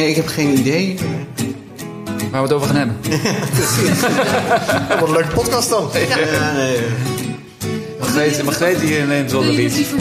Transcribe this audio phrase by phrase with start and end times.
[0.00, 0.96] Nee, ik heb geen idee.
[2.30, 2.96] Waar we het over gaan hebben.
[5.00, 5.88] Wat een leuke podcast dan.
[6.08, 6.78] Ja, nee.
[7.98, 9.94] Margreet, Margreet die neemt wel de lied.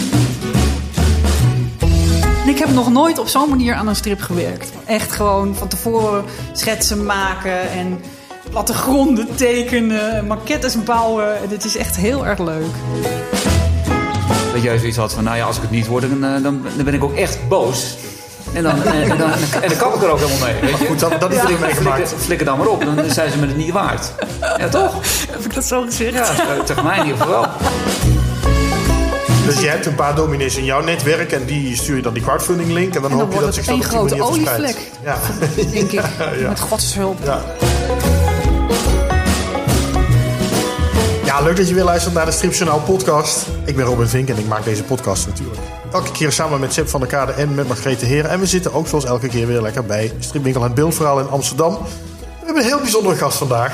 [2.47, 4.71] Ik heb nog nooit op zo'n manier aan een strip gewerkt.
[4.85, 6.23] Echt gewoon van tevoren
[6.53, 7.99] schetsen maken en
[8.49, 11.37] plattegronden tekenen, maquettes bouwen.
[11.49, 12.73] Het is echt heel erg leuk.
[14.53, 16.61] Dat jij zoiets had van, nou ja, als ik het niet word, dan, eh, dan,
[16.75, 17.95] dan ben ik ook echt boos.
[18.53, 19.31] En dan, en, en dan,
[19.61, 20.61] en dan kan ik er ook helemaal mee.
[20.61, 20.85] Weet je?
[20.85, 21.95] Goed, dat, dat is Ja, erin meegemaakt.
[21.97, 24.11] flikker, flikker dan maar op, dan zijn ze me het niet waard.
[24.57, 24.93] Ja, toch?
[25.31, 26.13] Heb ik dat zo gezegd?
[26.13, 27.49] Ja, tegen mij in ieder geval wel.
[29.45, 32.23] Dus je hebt een paar dominees in jouw netwerk en die stuur je dan die
[32.23, 34.33] crowdfunding link en dan, En dan hoop je dat zich dat op die grote manier
[34.33, 34.77] verspreidt.
[34.77, 34.91] olievlek.
[35.03, 35.17] Ja.
[35.71, 36.01] Denk ik.
[36.41, 36.49] Ja.
[36.49, 37.17] Met gods hulp.
[41.29, 41.41] Ja.
[41.41, 43.47] Leuk dat je weer luistert naar de Stripjournaal podcast.
[43.65, 45.59] Ik ben Robin Vink en ik maak deze podcast natuurlijk.
[45.91, 48.29] Elke keer samen met Seb van der Kade en met Margrethe Heren.
[48.29, 51.73] En we zitten ook zoals elke keer weer lekker bij Stripwinkel en Beeldverhaal in Amsterdam.
[51.73, 53.73] We hebben een heel bijzondere gast vandaag.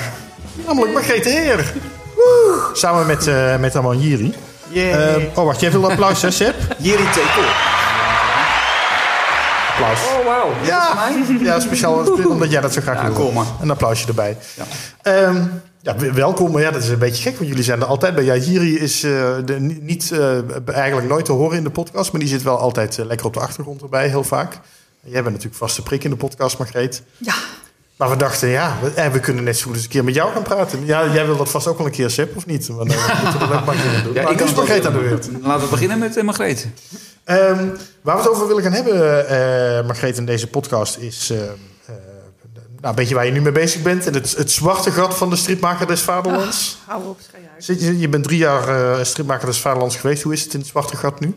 [0.65, 1.73] Namelijk Margrethe Heer.
[2.15, 2.69] Woe!
[2.73, 4.33] Samen met, eh met Aman Jiri.
[4.67, 5.15] Yeah.
[5.15, 5.59] Eh, oh, wacht.
[5.59, 6.55] Jij wil applaus, hè, Seb?
[6.77, 7.43] Jiri Tekel.
[9.71, 9.99] Applaus.
[9.99, 10.49] Oh, wauw.
[10.63, 11.09] Ja,
[11.41, 11.93] ja speciaal
[12.29, 13.13] omdat jij dat zo graag Ja, wil.
[13.13, 13.47] cool, man.
[13.61, 14.37] Een applausje erbij.
[14.53, 14.63] Ja.
[15.01, 15.41] Ehm,
[15.85, 16.51] ja, welkom.
[16.51, 18.23] Maar ja, dat is een beetje gek, want jullie zijn er altijd bij.
[18.23, 20.37] Ja, Jiri is eh, de, ni- niet, eh,
[20.75, 23.33] eigenlijk nooit te horen in de podcast, maar die zit wel altijd eh, lekker op
[23.33, 24.59] de achtergrond erbij, heel vaak.
[25.01, 27.01] Jij bent natuurlijk vaste prik in de podcast, Margreet.
[27.17, 27.33] Ja,
[27.97, 30.15] Maar we dachten, ja, we, eh, we kunnen net zo goed eens een keer met
[30.15, 30.85] jou gaan praten.
[30.85, 32.67] Ja, jij wil dat vast ook wel een keer, Seb, of niet?
[32.67, 34.13] Want dan moeten we dat ook maar doen.
[34.13, 35.29] Ja, maar ik kan Margreet aan de beurt.
[35.41, 36.67] Laten we beginnen met uh, Margreet.
[37.23, 37.67] Ehm,
[38.01, 41.33] waar we het over willen gaan hebben, eh Margreet, in deze podcast is...
[42.85, 44.05] nou, een beetje waar je nu mee bezig bent.
[44.07, 46.77] En het, het zwarte gat van de stripmaker des Vaderlands.
[46.85, 47.19] hou op.
[47.57, 50.23] Zit Je, je bent drie jaar eh, stripmaker des Vaderlands geweest.
[50.23, 51.33] Hoe is het in het zwarte gat nu?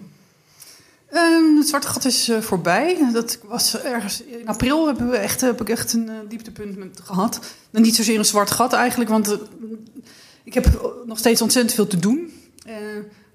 [1.10, 3.10] Ehm, het zwarte gat is eh, voorbij.
[3.12, 7.00] Dat was ergens in april hebben we echt, heb ik echt een eh, dieptepunt met
[7.04, 7.40] gehad.
[7.70, 9.38] En niet zozeer een zwart gat eigenlijk, want
[10.44, 12.32] ik heb nog steeds ontzettend veel te doen.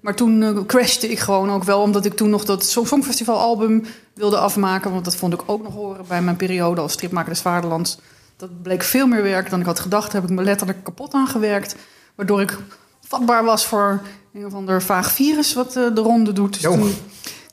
[0.00, 3.84] Maar toen crashte ik gewoon ook wel, omdat ik toen nog dat Song- Songfestival album
[4.14, 4.92] wilde afmaken.
[4.92, 7.98] Want dat vond ik ook nog horen bij mijn periode als stripmaker des Vaderlands.
[8.36, 10.12] Dat bleek veel meer werk dan ik had gedacht.
[10.12, 11.76] Daar heb ik me letterlijk kapot aan gewerkt.
[12.14, 12.58] Waardoor ik
[13.00, 14.00] vatbaar was voor
[14.34, 16.52] een of ander vaag virus wat eh, de ronde doet.
[16.52, 16.92] Dus toen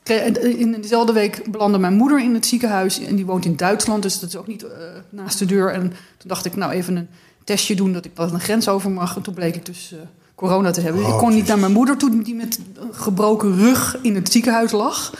[0.02, 2.98] en in dezelfde week belandde mijn moeder in het ziekenhuis.
[2.98, 4.70] En die woont in Duitsland, dus dat is ook niet eh,
[5.10, 5.72] naast de deur.
[5.72, 5.82] En
[6.16, 7.08] toen dacht ik, nou even een
[7.44, 9.16] testje doen dat ik dat een grens over mag.
[9.16, 9.98] En toen bleek ik dus eh,
[10.34, 11.02] corona te hebben.
[11.02, 14.32] Oh, ik kon niet naar mijn moeder toe, die met een gebroken rug in het
[14.32, 15.14] ziekenhuis lag.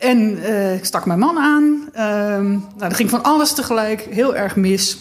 [0.00, 1.88] En eh, ik stak mijn man aan.
[1.92, 4.98] Ehm nou, er ging van alles tegelijk heel erg mis.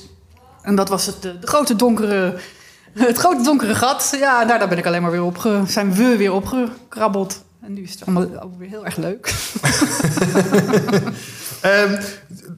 [0.62, 2.36] En dat was het, de, de grote donkere,
[2.94, 4.16] het grote donkere gat.
[4.20, 7.44] Ja, nou, daar ben ik alleen maar weer op zijn we weer opgekrabbeld.
[7.62, 9.34] En nu is het allemaal weer heel erg leuk.
[11.62, 12.02] Ehm,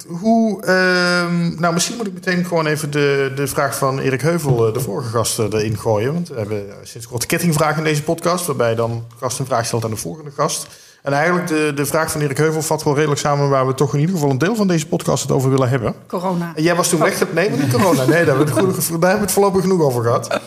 [0.08, 4.68] hoe, ehm, nou, misschien moet ik meteen gewoon even de, de vraag van Erik Heuvel,
[4.68, 6.14] eh, de vorige gast, eh, erin gooien.
[6.14, 9.66] Want we hebben sinds kort kettingvraag in deze podcast, waarbij dan de gast een vraag
[9.66, 10.68] stelt aan de volgende gast.
[11.02, 13.94] En eigenlijk de, de vraag van Erik Heuvel vat wel redelijk samen waar we toch
[13.94, 15.96] in ieder geval een deel van deze podcast het over willen hebben.
[16.08, 16.52] Corona.
[16.56, 17.24] En jij was toen weg...
[17.34, 18.00] Nee, maar niet corona.
[18.06, 20.40] Nee, daar hebben, we het goede- daar hebben we het voorlopig genoeg over gehad.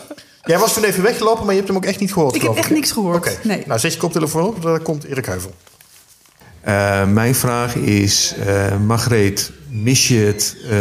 [0.43, 2.35] Jij was toen even weggelopen, maar je hebt hem ook echt niet gehoord.
[2.35, 3.15] Ik heb echt niks gehoord.
[3.17, 3.63] Oké, Nee.
[3.65, 5.51] nou zet je koptelefoon op, daar komt Erik Heuvel.
[6.61, 10.77] Eh, mijn vraag is, eh Margreet, mis je het eh,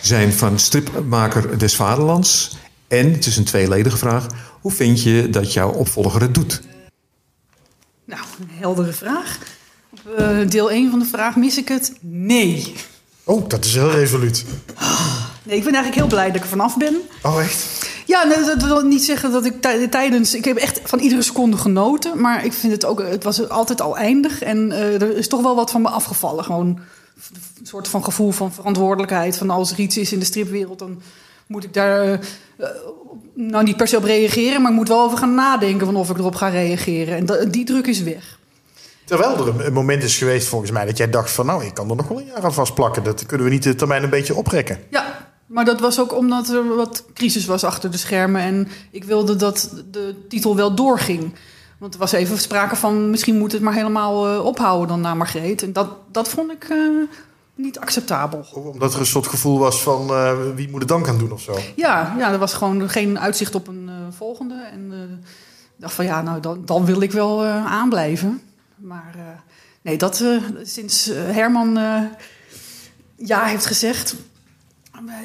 [0.00, 2.56] zijn van stripmaker des Vaderlands?
[2.88, 4.26] En, het is een tweeledige vraag,
[4.60, 6.62] hoe vind je dat jouw opvolger het doet?
[8.04, 9.38] Nou, een heldere vraag.
[9.90, 11.92] Op eh, deel 1 van de vraag mis ik het?
[12.00, 12.74] Nee.
[13.24, 14.44] Oh, dat is heel resoluut.
[15.42, 16.96] Nee, ik ben eigenlijk heel blij dat ik er vanaf ben.
[17.22, 17.86] Oh, echt?
[18.06, 20.34] Ja, nee, dat wil niet zeggen dat ik tij- tijdens...
[20.34, 22.20] Ik heb echt van iedere seconde genoten.
[22.20, 22.98] Maar ik vind het ook...
[23.02, 24.42] Het was altijd al eindig.
[24.42, 26.44] En eh, er is toch wel wat van me afgevallen.
[26.44, 26.66] Gewoon
[27.60, 29.36] een soort van gevoel van verantwoordelijkheid.
[29.36, 30.78] Van als er iets is in de stripwereld...
[30.78, 31.02] dan
[31.46, 32.00] moet ik daar...
[32.02, 32.68] eh, eh,
[33.34, 34.62] nou, niet per se op reageren...
[34.62, 35.86] maar ik moet wel over gaan nadenken...
[35.86, 37.16] van of ik erop ga reageren.
[37.16, 38.38] En dat- die druk is weg.
[39.04, 41.46] Terwijl er een- moment is geweest volgens mij dat jij dacht van...
[41.46, 43.02] nou, ik kan er nog wel een jaar aan vastplakken.
[43.04, 44.78] Dat kunnen we niet de termijn een beetje oprekken.
[44.90, 48.40] Ja, maar dat was ook omdat er wat crisis was achter de schermen.
[48.42, 51.34] En ik wilde dat de titel wel doorging.
[51.78, 55.14] Want er was even sprake van misschien moet het maar helemaal eh, ophouden dan na
[55.14, 55.62] Margreet.
[55.62, 56.66] En dat, dat vond ik
[57.54, 58.46] niet acceptabel.
[58.52, 61.40] Omdat er een soort gevoel was van eh, wie moet het dan gaan doen of
[61.40, 61.58] zo.
[61.76, 64.68] Ja, ja, er was gewoon geen uitzicht op een eh, volgende.
[64.72, 64.92] En
[65.76, 68.42] ik dacht van ja, nou dan, dan wil ik wel aanblijven.
[68.76, 69.42] Maar
[69.82, 70.24] nee, dat
[70.62, 71.78] sinds Herman
[73.16, 74.14] ja heeft gezegd,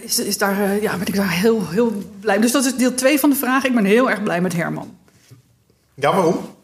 [0.01, 2.39] is, is daar, ja, ben ik daar heel, heel blij.
[2.39, 3.63] Dus dat is deel 2 van de vraag.
[3.63, 4.97] Ik ben heel erg blij met Herman.
[5.93, 6.57] Ja, waarom?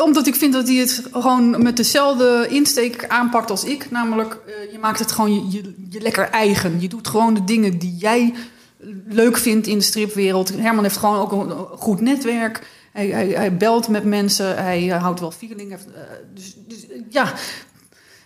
[0.00, 3.90] Omdat ik vind dat hij het gewoon met dezelfde insteek aanpakt als ik.
[3.90, 6.80] Namelijk, eh, je maakt het gewoon je, je, lekker eigen.
[6.80, 8.34] Je doet gewoon de dingen die jij
[9.08, 10.56] leuk vindt in de stripwereld.
[10.56, 12.66] Herman heeft gewoon ook een goed netwerk.
[12.92, 14.56] Hij, hij, belt met mensen.
[14.56, 15.70] Hij eh, houdt wel feeling.
[15.70, 16.00] Heeft, eh,
[16.34, 17.32] dus, dus ja,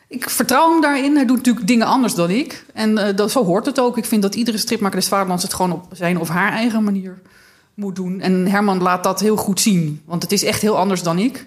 [0.09, 1.15] ik vertrouw hem daarin.
[1.15, 2.65] Hij doet natuurlijk dingen anders dan ik.
[2.75, 3.99] En dat, zo hoort het ook.
[3.99, 7.23] Ik vind dat iedere stripmaker des Vaderlands het gewoon op zijn of haar eigen manier
[7.75, 8.21] moet doen.
[8.21, 10.03] En Herman laat dat heel goed zien.
[10.05, 11.47] Want het is echt heel anders dan ik.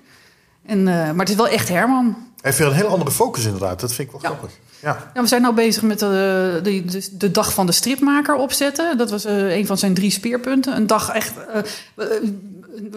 [0.68, 2.06] En, eh, maar het is wel echt Herman.
[2.06, 3.80] Hij heeft weer een heel andere focus inderdaad.
[3.80, 4.38] Dat vind ik wel Ja.
[4.38, 4.58] grappig.
[4.82, 5.12] Ja.
[5.14, 8.98] Ja, we zijn nou bezig met de, de, de, de dag van de stripmaker opzetten.
[8.98, 10.76] Dat was eh, een van zijn drie speerpunten.
[10.76, 11.34] Een dag echt.
[11.54, 11.62] eh,
[11.96, 12.32] we,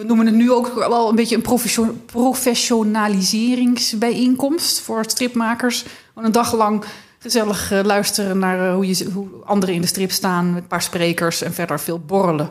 [0.03, 5.85] noemen het nu ook wel een beetje een professio- professionaliseringsbijeenkomst voor stripmakers.
[6.15, 6.83] Een dag lang
[7.19, 10.53] gezellig eh, luisteren naar eh, hoe, je, hoe anderen in de strip staan.
[10.53, 12.49] Met een paar sprekers en verder veel borrelen.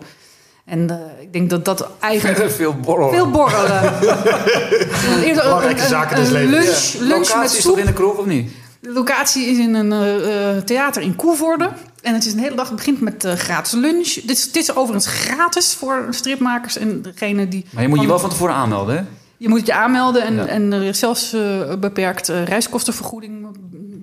[0.71, 2.51] En eh, ik denk dat dat eigenlijk.
[2.51, 3.11] Veel borrel.
[3.11, 3.83] Veel borrelen.
[5.25, 6.93] Eerst Belangrijke zaken des levens.
[6.99, 7.79] lunch, lunch met Locatie is soep.
[7.79, 8.51] in de kroeg of niet?
[8.81, 11.71] De locatie is in een eh, eh, theater in Koevoorde.
[12.03, 12.67] En het is een hele dag.
[12.67, 14.09] Het begint met eh, gratis lunch.
[14.15, 17.67] Dit is, dit is overigens gratis voor stripmakers en degene die.
[17.71, 19.03] Maar je moet je wel van tevoren aanmelden, hè?
[19.37, 20.47] je moet je aanmelden en, Ja.
[20.47, 21.41] en er is zelfs eh,
[21.81, 23.47] beperkt reiskostenvergoeding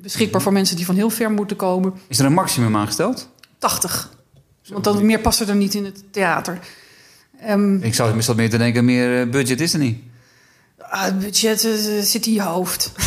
[0.01, 1.93] beschikbaar voor mensen die van heel ver moeten komen.
[2.07, 3.29] Is er een maximum aangesteld?
[3.57, 4.09] 80.
[4.67, 6.59] Want dan, meer past er niet in het theater.
[7.41, 9.97] Ehm, Ik zou meestal meer te denken, meer eh, budget is er niet.
[10.89, 11.71] ah, het budget eh,
[12.01, 12.91] zit in je hoofd.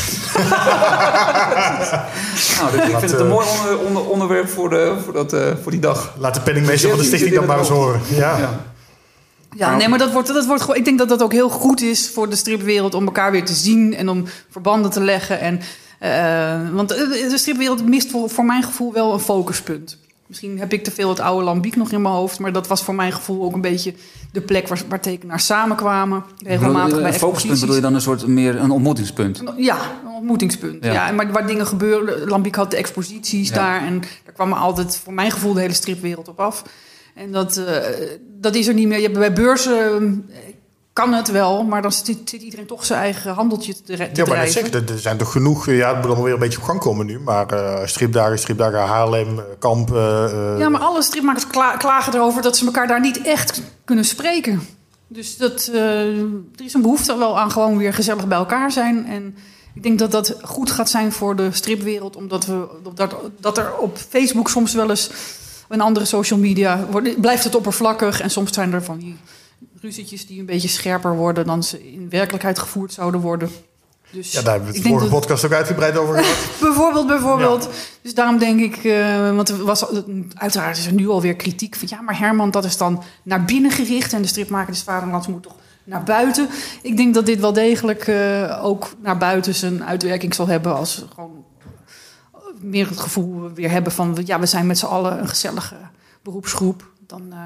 [2.60, 5.32] Nou, dus ik vind het eh, een mooi onder, onder- onderwerp voor, de, voor, dat,
[5.32, 6.14] eh, voor die dag.
[6.18, 8.00] Laat de penningmeester van de stichting dan maar eens horen.
[8.08, 8.38] Ja.
[8.38, 8.60] Ja.
[9.56, 10.76] Ja, nee, maar dat wordt, dat wordt gewoon.
[10.76, 13.52] Ik denk dat dat ook heel goed is voor de stripwereld om elkaar weer te
[13.52, 15.40] zien en om verbanden te leggen.
[15.40, 15.60] En,
[15.98, 19.98] eh, want de de stripwereld mist voor, voor mijn gevoel wel een focuspunt.
[20.30, 22.82] Misschien heb ik te veel het oude Lambiek nog in mijn hoofd, maar dat was
[22.82, 23.94] voor mijn gevoel ook een beetje
[24.32, 26.24] de plek waar, waar tekenaars samenkwamen.
[26.44, 29.42] Regelmatig bij Een focuspunt bedoel je dan een soort meer een ontmoetingspunt?
[29.56, 30.84] Ja, een ontmoetingspunt.
[30.84, 31.12] Ja.
[31.12, 32.28] Maar waar dingen gebeuren.
[32.28, 33.54] Lambiek had de exposities Ja.
[33.54, 33.86] daar.
[33.86, 36.62] En daar kwam altijd, voor mijn gevoel, de hele stripwereld op af.
[37.14, 37.76] En dat, eh,
[38.40, 38.98] dat is er niet meer.
[38.98, 40.49] Je hebt bij beurzen eh,
[40.92, 43.98] kan het wel, maar dan zit, zit iedereen toch zijn eigen handeltje te, te Ja,
[44.16, 44.52] maar drijven.
[44.52, 45.66] zeggen, er- zijn toch genoeg...
[45.66, 47.20] Ja, het moet allemaal weer een beetje op gang komen nu.
[47.20, 49.94] Maar eh, stripdagen, stripdagen Haarlem, eh, Kamp...
[49.94, 54.04] eh, Ja, maar alle stripmakers kla- klagen erover dat ze elkaar daar niet echt kunnen
[54.04, 54.60] spreken.
[55.08, 59.06] Dus dat, er is een behoefte wel aan gewoon weer gezellig bij elkaar zijn.
[59.06, 59.36] En
[59.74, 62.16] ik denk dat dat goed gaat zijn voor de stripwereld.
[62.16, 65.10] Omdat we, dat, dat er op Facebook soms wel eens...
[65.68, 68.20] en andere social media wordt, blijft het oppervlakkig.
[68.20, 69.16] En soms zijn er van die
[69.80, 71.46] ruzietjes die een beetje scherper worden...
[71.46, 73.50] dan ze in werkelijkheid gevoerd zouden worden.
[74.10, 76.36] Dus ja, daar hebben we het vorige dat- podcast ook uitgebreid over gehad.
[76.60, 77.68] Bijvoorbeeld, bijvoorbeeld.
[78.02, 79.86] Dus daarom denk ik, eh, want er was,
[80.34, 83.70] uiteraard is er nu alweer kritiek van ja, maar Herman, dat is dan naar binnen
[83.70, 85.54] gericht en de stripmaker des Vaderlands moet toch
[85.84, 86.48] naar buiten.
[86.82, 91.04] Ik denk dat dit wel degelijk eh, ook naar buiten zijn uitwerking zal hebben als
[91.14, 91.44] gewoon
[92.60, 95.76] meer het gevoel weer hebben van ja, we zijn met z'n allen een gezellige
[96.22, 96.90] beroepsgroep.
[97.06, 97.38] Dan eh,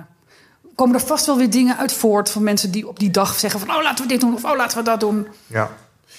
[0.75, 3.61] komen er vast wel weer dingen uit voort van mensen die op die dag zeggen
[3.61, 5.27] van oh laten we dit doen of oh laten we dat doen.
[5.47, 5.71] Ja.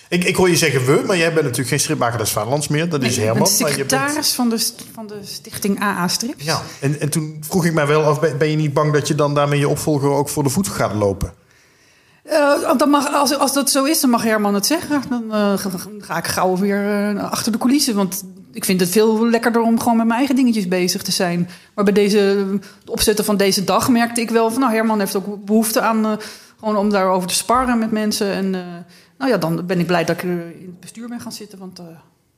[0.09, 2.89] Ik, ik hoor je zeggen we, maar jij bent natuurlijk geen stripmaker des Vaderlands meer.
[2.89, 3.47] Dat is ik ben Herman.
[3.51, 6.43] je bent- secretaris van, de, van de stichting AA Strips.
[6.43, 9.07] Ja, en, en toen vroeg ik mij wel af, ben ben je niet bang dat
[9.07, 11.33] je dan daarmee je opvolger ook voor de voet gaat lopen?
[12.23, 15.01] Eh, dan mag, als, als dat zo is, dan mag Herman het zeggen.
[15.09, 15.69] Dan eh, ga,
[15.99, 17.95] ga ik gauw weer eh, achter de coulissen.
[17.95, 18.23] Want
[18.55, 21.49] ik vind het veel lekkerder om gewoon met mijn eigen dingetjes bezig te zijn.
[21.73, 22.17] Maar bij deze,
[22.79, 24.61] het opzetten van deze dag merkte ik wel van...
[24.61, 26.11] nou, Herman heeft ook behoefte aan eh,
[26.59, 28.31] gewoon om daarover te sparren met mensen.
[28.31, 28.61] En eh,
[29.17, 31.59] nou ja, dan ben ik blij dat ik in het bestuur ben gaan zitten.
[31.59, 31.85] Want eh,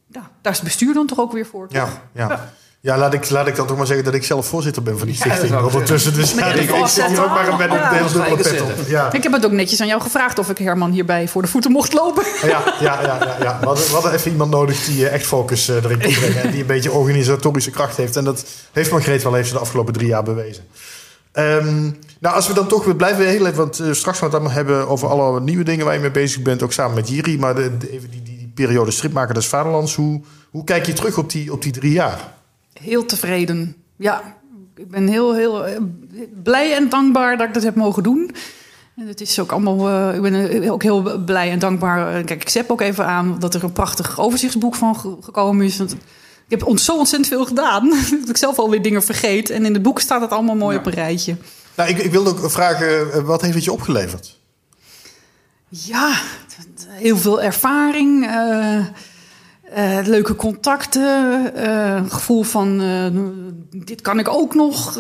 [0.08, 1.68] ja, daar is het bestuur dan toch ook weer voor.
[1.70, 2.02] Ja, toch?
[2.14, 2.28] ja.
[2.28, 2.30] Ja.
[2.30, 2.54] ja.
[2.96, 5.16] Laat, ik, laat ik dan toch maar zeggen dat ik zelf voorzitter ben van die
[5.16, 5.60] Ja, stichting.
[5.60, 6.14] ik ondertussen.
[6.14, 8.62] Dus ja, ik, ik zit hier ook maar met een Ja, heel ga dubbele pet
[8.62, 8.72] op.
[8.88, 9.12] Ja.
[9.14, 11.72] Ik heb het ook netjes aan jou gevraagd of ik Herman hierbij voor de voeten
[11.72, 12.24] mocht lopen.
[12.42, 13.58] Ja, ja, ja, ja, ja.
[13.60, 16.42] We, hadden, we hadden even iemand nodig die eh, echt focus eh, erin kon brengen.
[16.42, 18.16] En die een beetje organisatorische kracht heeft.
[18.16, 20.64] En dat heeft Margreet wel heeft ze de afgelopen drie jaar bewezen.
[21.32, 21.82] Ehm,
[22.20, 24.44] nou, als we dan toch, we blijven heel even, want eh, straks gaan we het
[24.46, 27.40] allemaal hebben over alle nieuwe dingen waar je mee bezig bent, ook samen met Jiri.
[27.40, 30.94] Maar de, de- even die, die, die periode stripmaker des Vaderlands, hoe, hoe kijk je
[30.94, 32.36] terug op die, op die drie jaar?
[32.82, 33.76] Heel tevreden.
[33.98, 34.36] Ja,
[34.76, 35.82] ik ben heel, heel eh,
[36.44, 38.32] blij en dankbaar dat ik dat heb mogen doen.
[38.96, 42.24] En het is ook allemaal, eh, ik ben eh, ook heel blij en dankbaar.
[42.24, 45.78] Kijk, ik zet ook even aan dat er een prachtig overzichtsboek van ge- gekomen is.
[45.78, 45.98] Want ik
[46.48, 47.90] heb ont- zo ontzettend veel gedaan.
[48.20, 49.50] dat ik zelf alweer dingen vergeet.
[49.50, 50.80] En in het boek staat het allemaal mooi Ja.
[50.80, 51.36] op een rijtje.
[51.76, 54.40] Nou, ik, ik wilde ook vragen, wat heeft het je opgeleverd?
[55.70, 56.14] Ja,
[56.90, 58.26] heel veel ervaring.
[59.74, 61.04] Eh, leuke contacten.
[62.00, 65.00] een gevoel van, eh, dit kan ik ook nog.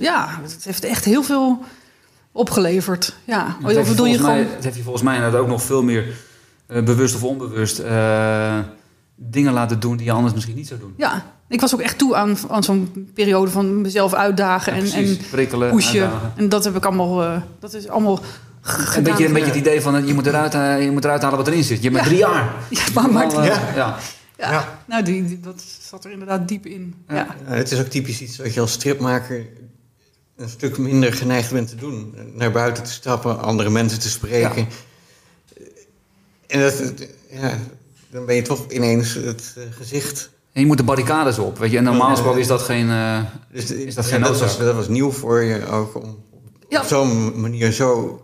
[0.00, 1.58] Ja, het heeft echt heel veel,
[2.32, 3.16] opgeleverd.
[3.24, 3.56] Ja.
[3.62, 4.54] Of heeft, je bedoel je volgens mij, gewoon...
[4.54, 6.06] dat heeft je volgens mij inderdaad ook nog veel meer
[6.66, 7.82] bewust of onbewust
[9.16, 10.94] dingen laten doen die je anders misschien niet zou doen.
[10.96, 14.90] Ja, ik was ook echt toe aan, aan zo'n periode van mezelf uitdagen Ja, en,
[14.90, 15.32] precies.
[15.32, 16.02] en pushen.
[16.02, 16.32] uitdagen.
[16.36, 18.20] En dat heb ik allemaal, dat is allemaal
[18.96, 21.22] Een beetje, een beetje het idee van eh, je moet, eruit, eh, je moet eruit
[21.22, 21.82] halen wat erin zit.
[21.82, 22.08] Je hebt maar Ja.
[22.08, 22.54] drie jaar.
[22.70, 23.74] Ja, maar maakt Al, het- eh, Ja.
[23.76, 23.96] ja.
[24.38, 24.50] ja.
[24.50, 24.78] Ja.
[24.86, 26.94] Nou, die, die- dat zat er inderdaad diep in.
[27.08, 27.14] Ja.
[27.14, 27.26] Ja.
[27.48, 29.46] Ja, het is ook typisch iets wat je als stripmaker
[30.36, 32.14] een stuk minder geneigd bent te doen.
[32.34, 34.68] Naar buiten te stappen, andere mensen te spreken.
[36.46, 36.82] En dat,
[37.30, 37.58] ja,
[38.10, 40.30] dan ben je toch ineens het gezicht.
[40.52, 41.58] En je moet de barricades op.
[41.58, 41.76] Weet je.
[41.76, 42.90] En normaal gesproken is dat geen...
[42.90, 43.18] eh,
[43.52, 46.18] Dus Is dat ja, geen dat, was, dat was nieuw voor je ook om
[46.68, 46.80] Ja.
[46.80, 48.20] op zo'n manier zo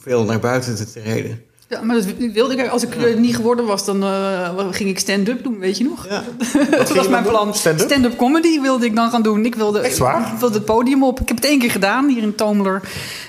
[0.00, 1.42] veel naar buiten te treden.
[1.68, 2.68] Ja, maar dat wilde ik.
[2.68, 6.06] Als ik er niet geworden was, dan eh, ging ik stand-up doen, weet je nog?
[6.08, 6.24] Ja.
[6.70, 7.54] dat was mijn plan.
[7.54, 8.16] Stand-up?
[8.16, 9.44] Comedy wilde ik dan gaan doen.
[9.44, 10.32] Ik wilde, Echt waar?
[10.32, 11.20] Ik wilde het podium op.
[11.20, 12.80] Ik heb het één keer gedaan, hier in Toomler.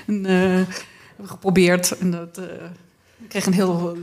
[0.06, 1.98] En, eh, geprobeerd.
[1.98, 2.44] En dat, eh,
[3.22, 4.00] ik kreeg een heel eh,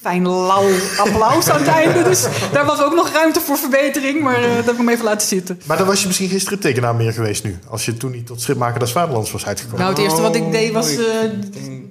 [0.00, 2.02] fijn lauw applaus aan het einde.
[2.02, 4.20] Dus daar was ook nog ruimte voor verbetering.
[4.20, 5.60] Maar eh, dat heb ik hem even laten zitten.
[5.66, 7.58] Maar dan was je misschien geen striptekenaar meer geweest nu.
[7.68, 9.80] Als je toen niet tot stripmaker des Vaderlands was uitgekomen.
[9.80, 10.90] Nou, het eerste wat ik deed was...
[10.96, 10.96] eh,
[11.52, 11.90] denk-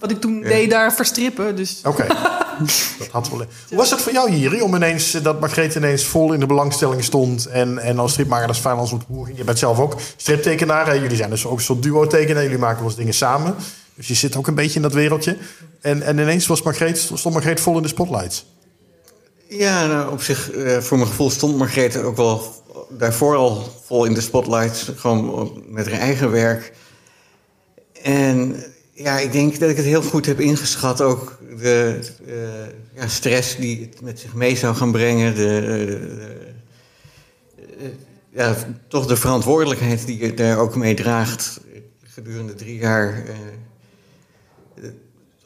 [0.00, 1.56] wat ik toen deed daar verstrippen.
[1.56, 2.06] Dus Oké.
[2.98, 3.38] dat had wel.
[3.68, 6.46] Hoe was het voor jou, Jiri, om ineens eh, dat Margreet ineens vol in de
[6.46, 9.30] belangstelling stond en, en als stripmaker des Vaderlands ontmoet?
[9.34, 10.86] Je bent zelf ook striptekenaar.
[10.86, 10.92] Hè?
[10.92, 12.42] Jullie zijn dus ook een soort duo-tekenaar.
[12.42, 13.54] Jullie maken wel eens dingen samen.
[13.94, 15.36] Dus je zit ook een beetje in dat wereldje.
[15.80, 18.46] En, en ineens was Margreet, stond Margreet vol in de spotlights.
[19.48, 24.04] Ja, nou, op zich, eh, voor mijn gevoel stond Margreet ook wel daarvoor al vol
[24.04, 24.90] in de spotlights.
[24.96, 26.72] Gewoon met haar eigen werk.
[28.02, 28.64] En
[29.02, 31.00] ja, ik denk dat ik het heel goed heb ingeschat.
[31.02, 32.34] Ook de eh,
[33.00, 35.34] ja, stress die het met zich mee zou gaan brengen.
[35.34, 36.08] De-
[37.80, 37.86] eh,
[38.32, 38.56] ja,
[38.88, 41.60] toch de verantwoordelijkheid die je daar ook mee draagt
[42.02, 43.22] gedurende drie jaar.
[43.26, 44.88] eh,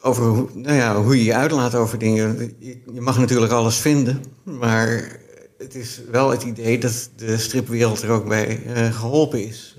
[0.01, 2.55] over hoe, nou ja, hoe je je uitlaat over dingen.
[2.59, 5.19] Je, je mag natuurlijk alles vinden, maar
[5.59, 9.74] het is wel het idee dat de stripwereld er ook bij eh, geholpen is.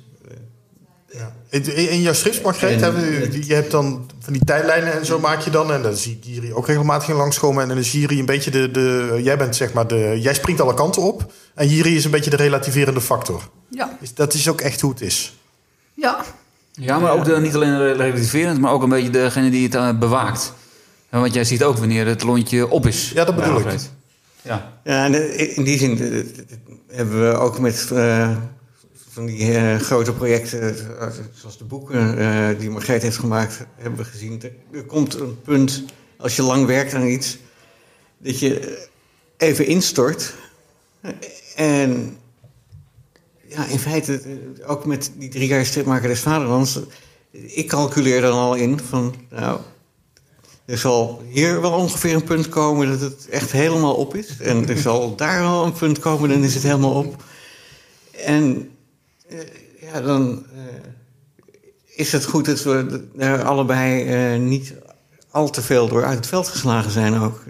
[1.17, 1.33] Ja.
[1.49, 5.71] In, jouw het- je hebt dan van die tijdlijnen en zo maak je dan.
[5.71, 7.63] En dan zie ik Jiri ook regelmatig in langskomen.
[7.63, 9.19] En dan is Jiri een beetje de, de...
[9.23, 10.17] Jij bent zeg maar de...
[10.21, 11.31] Jij springt alle kanten op.
[11.55, 13.49] En Jiri is een beetje de relativerende factor.
[13.69, 15.37] ja, Dat is ook echt hoe het is.
[15.93, 16.23] ja.
[16.77, 19.89] Ja, maar ook de, niet alleen relativerend, maar ook een beetje degene die het eh,
[19.99, 20.53] bewaakt.
[21.09, 23.11] Want jij ziet ook wanneer het lontje op is.
[23.13, 23.65] Ja, dat bedoel ik.
[24.41, 24.71] Ja.
[24.83, 26.25] Ja, en eh, in die zin eh,
[26.97, 28.29] hebben we ook met eh,
[29.15, 33.99] van die eh, grote projecten, eh, zoals de boeken eh, die Margreet heeft gemaakt, hebben
[33.99, 34.41] we gezien.
[34.71, 35.83] Er, komt een punt,
[36.17, 37.37] als je lang werkt aan iets,
[38.17, 38.85] dat je
[39.37, 40.33] even instort.
[41.55, 42.17] En
[43.47, 44.21] ja, in feite,
[44.65, 46.79] ook met die drie jaar stripmaker des Vaderlands,
[47.31, 49.59] ik calculeer dan al in van, nou,
[50.65, 54.37] er zal hier wel ongeveer een punt komen dat het echt helemaal op is.
[54.39, 57.23] En er zal daar wel een punt komen, dan is het helemaal op.
[58.11, 58.69] En
[59.81, 60.61] ja, dan eh,
[61.95, 64.03] is het goed dat we daar allebei
[64.33, 64.73] eh, niet
[65.31, 67.43] al te veel door uit het veld geslagen zijn ook.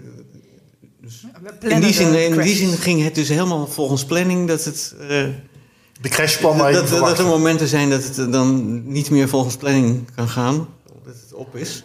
[1.60, 4.94] In die, zin, in die zin ging het dus helemaal volgens planning dat het...
[5.00, 5.08] eh,
[6.00, 9.56] De crashplan waar je dat, dat, er momenten zijn dat het dan niet meer volgens
[9.56, 10.68] planning kan gaan.
[11.04, 11.84] Dat het op is.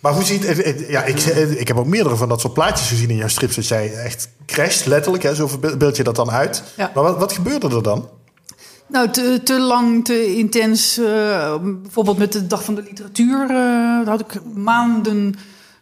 [0.00, 0.44] Maar hoe ziet...
[0.44, 3.16] eh, eh, Ja, ik, eh, ik heb ook meerdere van dat soort plaatjes gezien in
[3.16, 3.54] jouw strips.
[3.56, 5.22] Dat jij echt crasht, letterlijk.
[5.22, 6.62] Hè, zo beeld je dat dan uit.
[6.76, 6.90] Ja.
[6.94, 8.08] Maar wat, wat gebeurde er dan?
[8.92, 10.98] Nou, te, te lang, te intens.
[10.98, 13.42] eh, bijvoorbeeld met de Dag van de Literatuur.
[13.42, 15.16] eh, daar had ik maanden.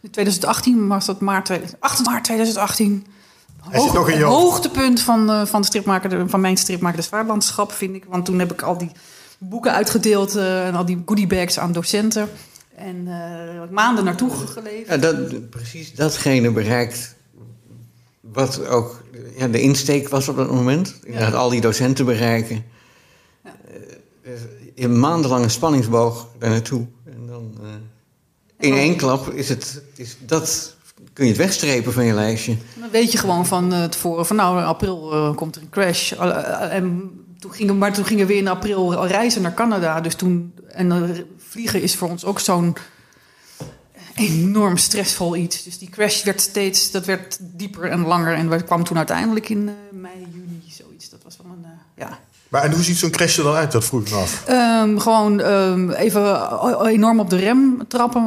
[0.00, 3.07] In 2018 was dat maart, 2000 8 maart 2018.
[3.69, 4.40] Hij zit nog het hoofd.
[4.43, 8.05] hoogtepunt van, eh, van, de stripmaker, de- van mijn stripmaker des Vaderlandschap, vind ik.
[8.09, 8.90] Want toen heb ik al die
[9.38, 12.29] boeken uitgedeeld eh, en al die goodiebags aan docenten.
[12.76, 14.88] En eh, maanden naartoe geleefd.
[14.88, 17.14] Ja, dat, precies datgene bereikt
[18.21, 19.02] wat ook
[19.37, 20.95] ja, de insteek was op dat moment.
[21.05, 22.64] Inderdaad, al die docenten bereiken.
[24.34, 26.87] Eh, hebt maandenlange spanningsboog daar naartoe.
[27.04, 30.76] En dan eh, in één klap is het, is dat,
[31.12, 32.56] kun je het wegstrepen van je lijstje.
[32.80, 36.12] Dan weet je gewoon van eh, tevoren van nou, in april komt er een crash.
[36.12, 40.00] En toen gingen, maar toen gingen we in april reizen naar Canada.
[40.00, 42.76] Dus toen, en vliegen is voor ons ook zo'n
[44.20, 45.62] enorm stressvol iets.
[45.62, 48.34] Dus die crash werd steeds, dat werd dieper en langer.
[48.34, 51.10] En we kwamen toen uiteindelijk in eh, mei, juni, zoiets.
[51.10, 51.70] Dat was wel een, eh,
[52.06, 52.18] ja...
[52.48, 53.72] Maar en hoe ziet zo'n crash er dan uit?
[53.72, 54.44] Dat vroeg ik me af.
[54.46, 58.24] Ehm, gewoon ehm, even enorm op de rem trappen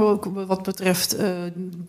[0.47, 1.29] wat- betreft eh,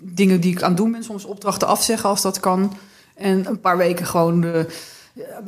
[0.00, 1.04] dingen die ik aan het doen ben.
[1.04, 2.76] Soms opdrachten afzeggen als dat kan.
[3.14, 4.60] En een paar weken gewoon eh,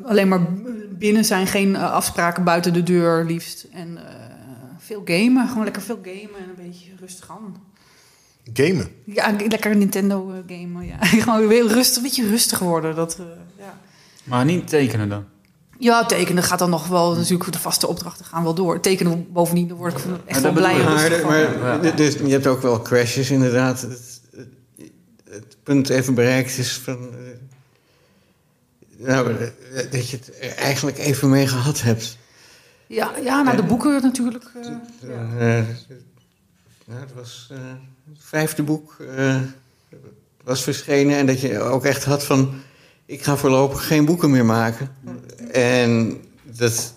[0.05, 0.41] alleen maar
[0.91, 1.47] binnen zijn.
[1.47, 3.67] Geen eh, afspraken buiten de deur liefst.
[3.73, 4.15] En eh,
[4.79, 5.49] veel gamen.
[5.49, 7.57] Gewoon lekker veel gamen en een beetje rustig aan.
[8.53, 8.89] Gamen.
[9.05, 10.87] Ja, lekker Nintendo eh, gamen.
[10.87, 10.97] Ja.
[11.23, 12.95] Gewoon weer rustig, een beetje rustig worden.
[12.95, 13.25] Dat, eh,
[13.59, 13.79] ja.
[14.25, 15.25] Maar niet tekenen dan.
[15.79, 17.15] ja, tekenen gaat dan nog wel.
[17.17, 18.81] Natuurlijk, de vaste opdrachten gaan wel door.
[18.81, 20.83] Tekenen bovendien, daar word ik echt wel blij.
[20.85, 21.31] Maar, van.
[21.31, 21.91] maar Ja.
[21.91, 23.81] dus, je hebt ook wel crashes inderdaad.
[23.81, 24.49] Het, het,
[25.31, 26.99] het punt even bereikt is van...
[26.99, 27.19] eh,
[28.99, 29.37] nou,
[29.91, 32.17] dat je het er eigenlijk even mee gehad hebt.
[32.87, 34.45] Ja, ja, nou de boeken natuurlijk.
[34.55, 35.39] eh, ja.
[35.39, 35.65] Eh,
[36.87, 39.41] nou, het was eh, het vijfde boek eh,
[40.45, 42.55] was verschenen en dat je ook echt had van...
[43.07, 44.91] ik ga voorlopig geen boeken meer maken.
[45.53, 46.95] En dat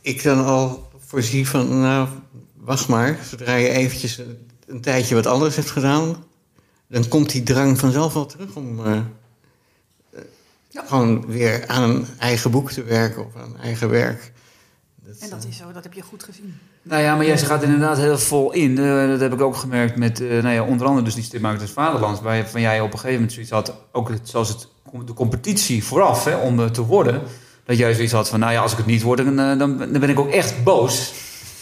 [0.00, 2.08] ik dan al voorzie van, nou,
[2.56, 3.18] wacht maar.
[3.28, 6.24] Zodra je eventjes een, een tijdje wat anders hebt gedaan...
[6.88, 8.86] dan komt die drang vanzelf wel terug om...
[8.86, 9.00] eh,
[10.68, 10.84] Ja.
[10.86, 14.32] Gewoon weer aan een eigen boek te werken of aan eigen werk.
[15.20, 16.58] En dat is zo, dat heb je goed gezien.
[16.82, 18.78] Nou ja, maar jij gaat inderdaad heel vol in.
[18.78, 21.58] Eh, dat heb ik ook gemerkt met, eh, nou ja, onder andere dus die stripmaker
[21.58, 22.20] des Vaderlands.
[22.20, 24.68] Waarvan jij op een gegeven moment zoiets had, ook het, zoals het,
[25.04, 27.22] de competitie vooraf, hè, om eh, te worden.
[27.64, 29.78] Dat jij zoiets had van, nou ja, als ik het niet word, dan, eh, dan,
[29.78, 31.12] dan ben ik ook echt boos.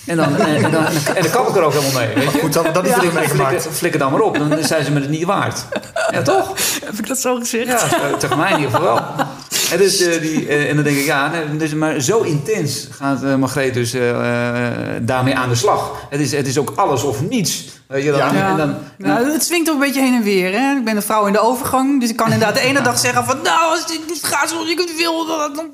[0.06, 0.84] En dan, en, en dan,
[1.16, 2.38] en dan kap ik er ook helemaal mee, weet je.
[2.38, 3.50] Goed, dat, dat is erin meegemaakt.
[3.50, 5.64] Flikker, flikker dan maar op, dan zijn ze me het niet waard.
[6.10, 6.52] Ja, toch?
[6.84, 7.66] Heb ik dat zo gezegd?
[7.66, 9.26] Ja, tegen mij in ieder geval wel.
[9.72, 12.88] En, dus, eh, die, eh, en dan denk ik, ja, nee, dus, maar zo intens
[12.90, 16.06] gaat eh Margreet dus eh, eh, daarmee aan de slag.
[16.10, 17.64] Het is, het is ook alles of niets.
[17.86, 18.50] Weet je, dan, Ja.
[18.50, 20.52] En dan, Nou, het swingt ook een beetje heen en weer.
[20.52, 20.76] Hè?
[20.76, 22.00] Ik ben een vrouw in de overgang.
[22.00, 23.36] Dus ik kan inderdaad de ene dag zeggen van...
[23.42, 25.26] Nou, als dit niet gaat zoals ik het wil...
[25.26, 25.66] Dan, dan,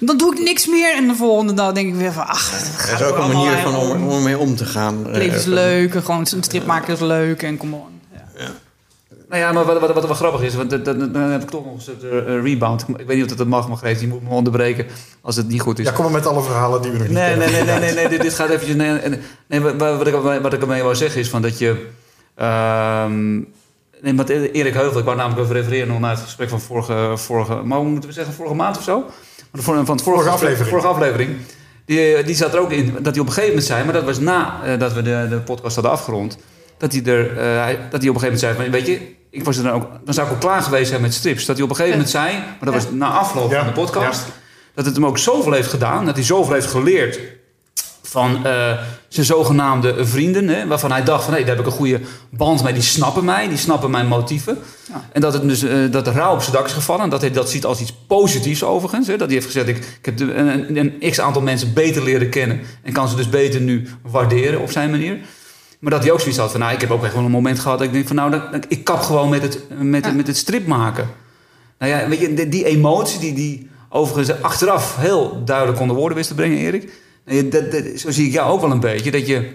[0.00, 0.94] dan doe ik niks meer.
[0.96, 2.26] En de volgende dag denk ik weer van...
[2.26, 4.08] Ach, Er gaat is ook een manier van om, om.
[4.08, 5.04] om ermee om te gaan.
[5.06, 5.92] Het leven is leuk.
[6.04, 7.42] Gewoon een strip maken is leuk.
[7.42, 7.93] En kom on.
[9.34, 11.74] Nou ja, maar wat, wat, wat wel grappig is, want dan heb ik toch nog
[11.74, 12.84] een soort eh, rebound.
[12.96, 14.00] Ik weet niet of dat mag, Margreet.
[14.00, 14.86] Je moet me onderbreken
[15.20, 15.86] als het niet goed is.
[15.86, 17.52] Ja, kom maar met alle verhalen die we nog niet Nee, kennen.
[17.52, 18.76] nee, nee, nee, nee, nee, dit, dit gaat eventjes...
[18.76, 21.86] Nee, nee, nee, wat, wat, ik, wat ik ermee wou zeggen is van dat je...
[22.34, 23.34] ehm
[24.00, 27.12] nee, wat Erik Heuvel, ik wou namelijk even refereren nog naar het gesprek van vorige...
[27.14, 29.04] vorige maar hoe moeten we zeggen, vorige maand of zo?
[29.50, 30.68] Maar Van, het vorige, Vorige aflevering.
[30.68, 31.36] Vorige aflevering.
[31.84, 33.84] Die, die zat er ook in, dat hij op een gegeven moment zei...
[33.84, 36.38] maar dat was na eh, dat we de, de podcast hadden afgerond...
[36.78, 38.54] dat hij, er, eh, dat hij op een gegeven moment zei...
[38.54, 41.00] van, weet je, ik was er dan, ook, dan zou ik ook klaar geweest zijn
[41.00, 41.44] met strips.
[41.44, 42.36] Dat hij op een gegeven moment zei...
[42.36, 44.26] maar dat was na afloop Ja, van de podcast...
[44.26, 44.32] ja.
[44.74, 46.04] dat het hem ook zoveel heeft gedaan...
[46.04, 47.20] dat hij zoveel heeft geleerd
[48.02, 50.48] van eh, zijn zogenaamde vrienden.
[50.48, 52.72] Hè, waarvan hij dacht van hé, daar heb ik een goede band mee.
[52.72, 54.58] Die snappen mij, die snappen mijn motieven.
[54.88, 55.08] Ja.
[55.12, 57.04] En dat het dus eh, dat de rouw op zijn dak is gevallen.
[57.04, 59.06] En dat hij dat ziet als iets positiefs overigens.
[59.06, 62.02] Hè, dat hij heeft gezegd, ik, ik heb de, een, een x aantal mensen beter
[62.02, 62.60] leren kennen.
[62.82, 65.18] En kan ze dus beter nu waarderen op zijn manier.
[65.84, 67.58] Maar dat hij ook zoiets had van, nou, ik heb ook echt wel een moment
[67.58, 67.78] gehad...
[67.78, 70.66] dat ik denk van, nou, ik kap gewoon met het, met, het- met het strip
[70.66, 71.08] maken.
[71.78, 76.16] Nou ja, weet je, die, die emotie die, die overigens achteraf heel duidelijk onder woorden
[76.16, 76.92] wist te brengen, Erik.
[77.26, 79.10] Ja, Dat, dat, zo zie ik jou ook wel een beetje.
[79.10, 79.50] Dat je,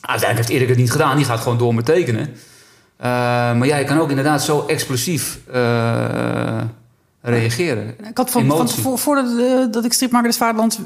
[0.00, 2.28] uiteindelijk heeft Erik het niet gedaan, die gaat gewoon door met tekenen.
[2.96, 3.06] Eh,
[3.56, 6.60] maar ja, je kan ook inderdaad zo explosief eh,
[7.22, 7.88] reageren.
[8.08, 10.78] Ik had van, van voordat eh, dat ik stripmaker des Vaderlands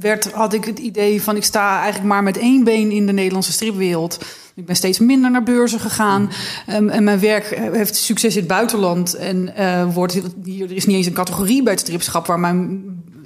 [0.00, 3.12] werd, had ik het idee van ik sta eigenlijk maar met één been in de
[3.12, 4.18] Nederlandse stripwereld.
[4.54, 6.30] Ik ben steeds minder naar beurzen gegaan.
[6.66, 9.14] Ehm, en mijn werk eh, heeft succes in het buitenland.
[9.14, 12.82] En eh, wordt hier, er is niet eens een categorie bij het stripschap waar mijn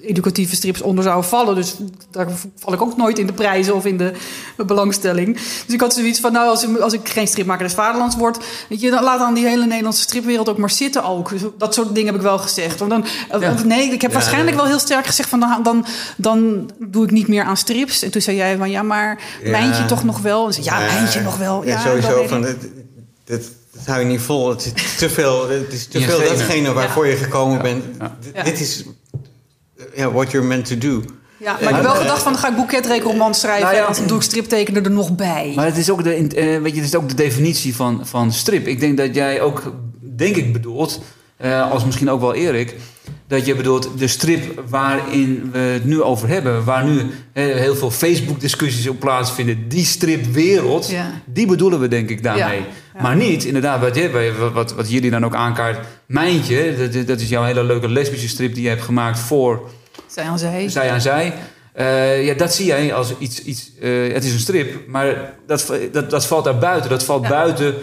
[0.06, 1.54] educatieve strips onder zouden vallen.
[1.54, 1.74] Dus
[2.10, 4.12] daar val ik ook nooit in de prijzen of in de
[4.66, 5.34] belangstelling.
[5.66, 8.44] Dus ik had zoiets van, nou, als, als ik geen stripmaker des Vaderlands word...
[8.68, 11.28] Weet je, dan laat dan die hele Nederlandse stripwereld ook maar zitten ook.
[11.30, 12.78] Dus dat soort dingen heb ik wel gezegd.
[12.78, 13.04] Want dan,
[13.40, 13.52] Ja.
[13.52, 15.40] of nee, ik heb Ja, waarschijnlijk wel heel sterk gezegd van...
[15.40, 15.86] Dan, dan,
[16.16, 18.02] dan doe ik niet meer aan strips.
[18.02, 19.50] En toen zei jij van, ja, maar Ja.
[19.50, 20.46] Mijntje toch nog wel?
[20.46, 21.62] En zei, ja, Ja, Mijntje nog wel.
[21.64, 22.26] Ja, Ja, dat sowieso.
[22.28, 22.56] Van, dit,
[23.24, 24.48] dit, dit hou je niet vol.
[24.50, 27.84] Het is te veel, het is te veel datgene waarvoor je gekomen bent.
[27.98, 28.16] Ja.
[28.20, 28.42] D- Ja.
[28.42, 28.84] Dit is
[29.94, 31.02] ja, what you're meant to do.
[31.36, 33.62] Ja, maar ik heb wel gedacht van, dan ga ik boeketreekromans schrijven...
[33.62, 33.86] Nou ja.
[33.86, 35.52] en dan doe ik striptekenen er nog bij.
[35.56, 38.32] Maar het is ook de, eh, weet je, het is ook de definitie van, van
[38.32, 38.66] strip.
[38.66, 41.00] Ik denk dat jij ook, denk ik bedoelt,
[41.36, 42.76] eh, als misschien ook wel Erik...
[43.32, 46.64] dat je bedoelt de strip waarin we het nu over hebben...
[46.64, 49.68] waar nu heel veel Facebook-discussies op plaatsvinden...
[49.68, 51.10] die stripwereld, Ja.
[51.24, 52.58] die bedoelen we denk ik daarmee.
[52.60, 53.02] Ja, ja.
[53.02, 55.86] Maar niet, inderdaad, wat, je- wat, wat, jullie dan ook aankaart...
[56.06, 59.70] Mijntje, dat, dat is jouw hele leuke lesbische strip die je hebt gemaakt voor
[60.06, 60.68] Zij aan zij.
[60.68, 61.34] zij aan zij.
[61.72, 63.42] Eh, ja, dat zie jij als iets.
[63.42, 66.90] iets eh, het is een strip, maar dat, dat, dat valt daar buiten.
[66.90, 67.74] Dat valt buiten.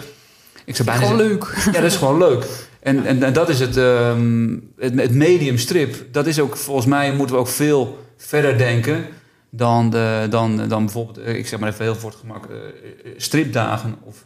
[0.64, 1.44] Ik zou bijna Gewoon leuk.
[1.64, 2.44] Ja, dat is gewoon leuk.
[2.82, 6.12] En, en, en dat is het, ehm, het, het medium strip.
[6.12, 9.04] Dat is ook, volgens mij moeten we ook veel verder denken
[9.50, 12.56] dan, de, dan, dan bijvoorbeeld, eh, ik zeg maar even heel voor het gemak, eh,
[12.56, 14.24] eh, stripdagen of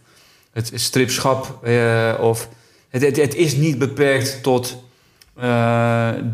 [0.53, 1.67] het stripschap.
[2.21, 2.49] of
[2.89, 4.83] het, het, het is niet beperkt tot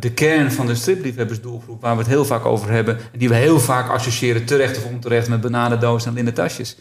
[0.01, 3.35] de kern van de stripliefhebbersdoelgroep, waar we het heel vaak over hebben, en die we
[3.35, 6.77] heel vaak associëren, terecht of onterecht, met bananendoos en linnen tasjes.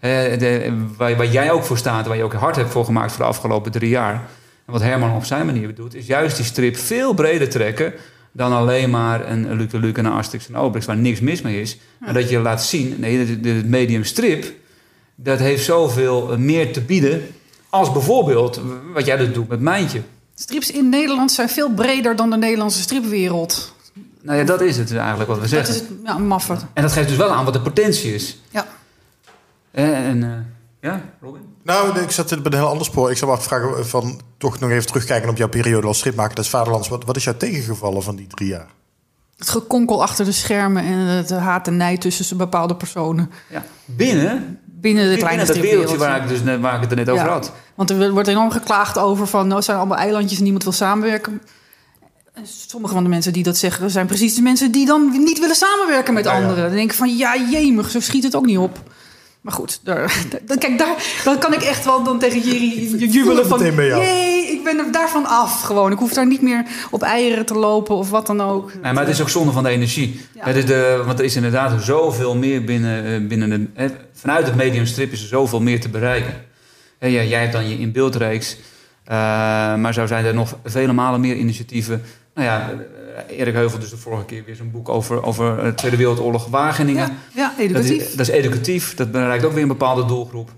[0.00, 3.24] De, waar, waar jij ook voor staat, waar je ook hard hebt voor gemaakt voor
[3.24, 4.28] de afgelopen drie jaar.
[4.68, 7.92] En wat Herman op zijn manier doet, is juist die strip veel breder trekken
[8.32, 11.42] dan alleen maar een Luc de Luc en een Asterix en Obelix, waar niks mis
[11.42, 11.78] mee is.
[11.98, 14.52] Maar dat je laat zien, nee, de, de medium strip,
[15.14, 17.26] dat heeft zoveel eh, meer te bieden
[17.68, 18.60] als bijvoorbeeld
[18.94, 20.02] wat jij dus doet met Mijntje.
[20.34, 23.74] Strips in Nederland zijn veel breder dan de Nederlandse stripwereld.
[24.22, 25.74] Nou ja, dat is het eigenlijk wat we Dat zeggen.
[25.74, 26.56] is het, ja, maffe.
[26.72, 28.38] En dat geeft dus wel aan wat de potentie is.
[28.50, 28.66] Ja.
[29.70, 31.47] En, en eh, ja, Robin?
[31.68, 33.10] Nou, ik zat bij een heel ander spoor.
[33.10, 36.48] Ik zou me afvragen van toch nog even terugkijken op jouw periode als stripmaker des
[36.48, 36.88] Vaderlands.
[36.88, 38.66] Wat, wat is jou tegengevallen van die drie jaar?
[39.36, 43.30] Het gekonkel achter de schermen en het haat en nijd tussen bepaalde personen.
[43.50, 43.64] Ja.
[43.84, 46.96] Binnen, Binnen de kleine binnen dat wereldje waar ik, dus net, waar ik het er
[46.96, 47.32] net over Ja.
[47.32, 47.52] had.
[47.74, 49.42] Want er wordt enorm geklaagd over van...
[49.42, 51.42] nou, het zijn allemaal eilandjes en niemand wil samenwerken.
[52.34, 53.90] En sommige van de mensen die dat zeggen...
[53.90, 56.40] zijn precies de mensen die dan niet willen samenwerken met Ja, ja.
[56.40, 56.64] anderen.
[56.64, 58.82] Dan denk ik van, ja, jemig, zo schiet het ook niet op.
[59.40, 60.12] Maar goed, daar,
[60.46, 63.58] daar- kijk, daar, dan kan ik echt wel dan tegen Jerry jubelen van...
[63.58, 64.02] meteen bij jou.
[64.04, 65.92] Jee, ik ben er daarvan af gewoon.
[65.92, 68.72] Ik hoef daar niet meer op eieren te lopen of wat dan ook.
[68.82, 70.20] Nee, maar het is ook zonde van de energie.
[70.34, 70.44] Ja.
[70.44, 73.66] Het is de, want er is inderdaad zoveel meer binnen, eh, binnen de...
[73.74, 76.34] hè, vanuit het medium strip is er zoveel meer te bereiken.
[76.98, 78.56] Hè, ja, jij hebt dan je in beeldreeks.
[79.04, 79.14] eh,
[79.74, 82.02] maar zo zijn er nog vele malen meer initiatieven.
[82.34, 82.70] Nou ja,
[83.26, 87.08] Erik Heuvel dus de vorige keer weer zo'n boek over, over de Tweede Wereldoorlog Wageningen.
[87.08, 88.02] Ja, ja Dat educatief.
[88.02, 90.50] is, dat is educatief, dat bereikt ook weer een bepaalde doelgroep.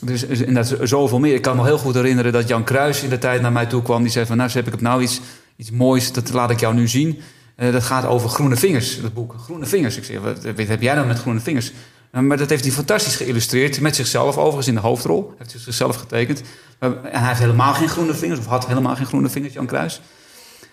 [0.00, 1.34] Dus is inderdaad zoveel meer.
[1.34, 3.82] Ik kan me heel goed herinneren dat Jan Kruis in de tijd naar mij toe
[3.82, 4.02] kwam.
[4.02, 5.20] Die zei van, nou, Sepp, ik heb nou iets,
[5.56, 7.20] iets moois, dat laat ik jou nu zien.
[7.56, 9.34] Eh, dat gaat over Groene Vingers, dat boek.
[9.38, 9.96] Groene Vingers.
[9.96, 11.72] Ik zeg, wat, wat heb jij dan met Groene Vingers?
[12.10, 13.80] Eh, maar dat heeft hij fantastisch geïllustreerd.
[13.80, 15.34] Met zichzelf overigens in de hoofdrol.
[15.38, 16.42] Heeft hij zichzelf getekend.
[16.78, 18.38] En hij heeft helemaal geen groene vingers.
[18.38, 20.00] Of had helemaal geen groene vingers, Jan Kruis.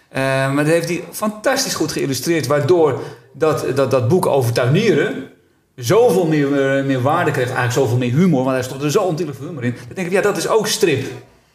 [0.10, 0.22] Eh,
[0.54, 2.48] maar dat heeft hij fantastisch goed geïllustreerd.
[2.48, 3.02] Waardoor
[3.34, 5.30] dat, dat, dat boek over tuinieren
[5.76, 7.46] zoveel meer, eh, meer waarde kreeg.
[7.46, 8.44] Eigenlijk zoveel meer humor.
[8.44, 9.72] Want hij stond er zo ontzettend veel humor in.
[9.72, 11.06] Dan denk ik, ja, dat is ook strip.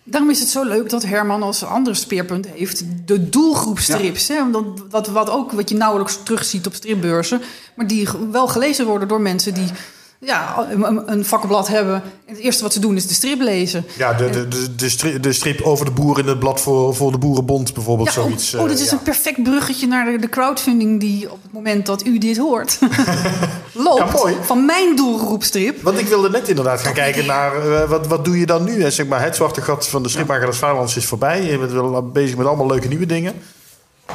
[0.02, 4.28] Daarom is het zo leuk dat Herman als ander speerpunt heeft de doelgroepstrips.
[4.28, 4.50] Hè?
[4.50, 7.40] Dat, dat, wat ook wat je nauwelijks terugziet op stripbeurzen.
[7.74, 9.68] Maar die wel gelezen worden door mensen die
[10.20, 11.94] ja, een, een vakblad hebben.
[11.94, 13.84] En het eerste wat ze doen is de strip lezen.
[13.96, 16.94] Ja, de, de, de, de, strip, de strip over de boer in het blad voor,
[16.94, 18.08] voor de Boerenbond bijvoorbeeld.
[18.08, 18.54] Ja, zoiets.
[18.54, 18.96] oh, oh, dit eh, is ja.
[18.96, 22.78] een perfect bruggetje naar de, de crowdfunding die op het moment dat u dit hoort
[23.72, 23.98] loopt.
[23.98, 24.36] Ja, mooi.
[24.42, 25.82] Van mijn doelgroepstrip.
[25.82, 28.82] Want ik wilde net inderdaad gaan kijken naar eh, wat, wat doe je dan nu?
[28.82, 28.90] Hè?
[28.90, 31.42] Zeg maar, het zwarte gat van de stripmaker des Vaderlands is voorbij.
[31.42, 33.34] Je bent wel bezig met allemaal leuke nieuwe dingen.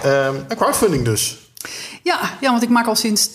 [0.04, 1.38] Ehm en crowdfunding dus.
[2.04, 3.32] Ja, ja, want ik maak al sinds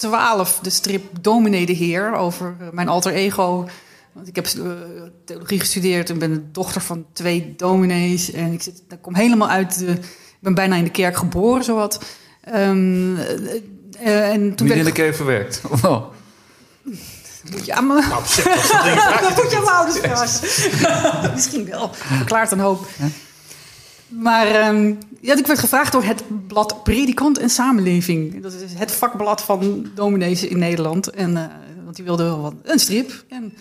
[0.00, 3.68] 2012 de strip Dominee de Heer over eh, mijn alter ego.
[4.12, 4.62] Want ik heb eh,
[5.24, 8.32] theologie gestudeerd en ben de dochter van twee dominees.
[8.32, 9.90] En ik, zit, ik kom helemaal uit de...
[9.90, 12.04] Ik ben bijna in de kerk geboren, zowat.
[12.40, 12.68] Eh,
[14.30, 15.60] en toen Niet in de kerk verwerkt.
[15.82, 16.04] Oh.
[17.64, 18.08] Ja, maar...
[18.08, 21.32] Nou, op zich, dat je moet je aan mijn ouders vragen.
[21.34, 21.90] Misschien wel.
[21.92, 22.86] Verklaart een hoop.
[24.10, 28.42] Maar ehm, ja, ik werd gevraagd door het blad Predikant en Samenleving.
[28.42, 31.10] Dat is het vakblad van dominees in Nederland.
[31.10, 31.44] En, eh,
[31.84, 33.24] want die wilden wel wat, een strip.
[33.28, 33.54] En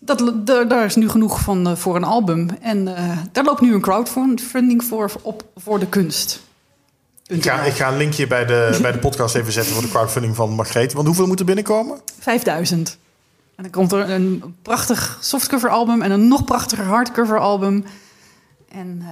[0.00, 2.48] dat, daar, daar is nu genoeg van eh, voor een album.
[2.60, 6.42] En eh, daar loopt nu een crowdfunding voor op voor de kunst.
[7.26, 9.88] Ik ga, ik ga een linkje bij de, bij de podcast even zetten voor de
[9.88, 10.92] crowdfunding van Margreet.
[10.92, 11.98] Want hoeveel moet er binnenkomen?
[12.18, 12.98] 5000.
[13.56, 17.84] En dan komt er een prachtig softcover album en een nog prachtiger hardcover album.
[18.74, 19.08] En eh,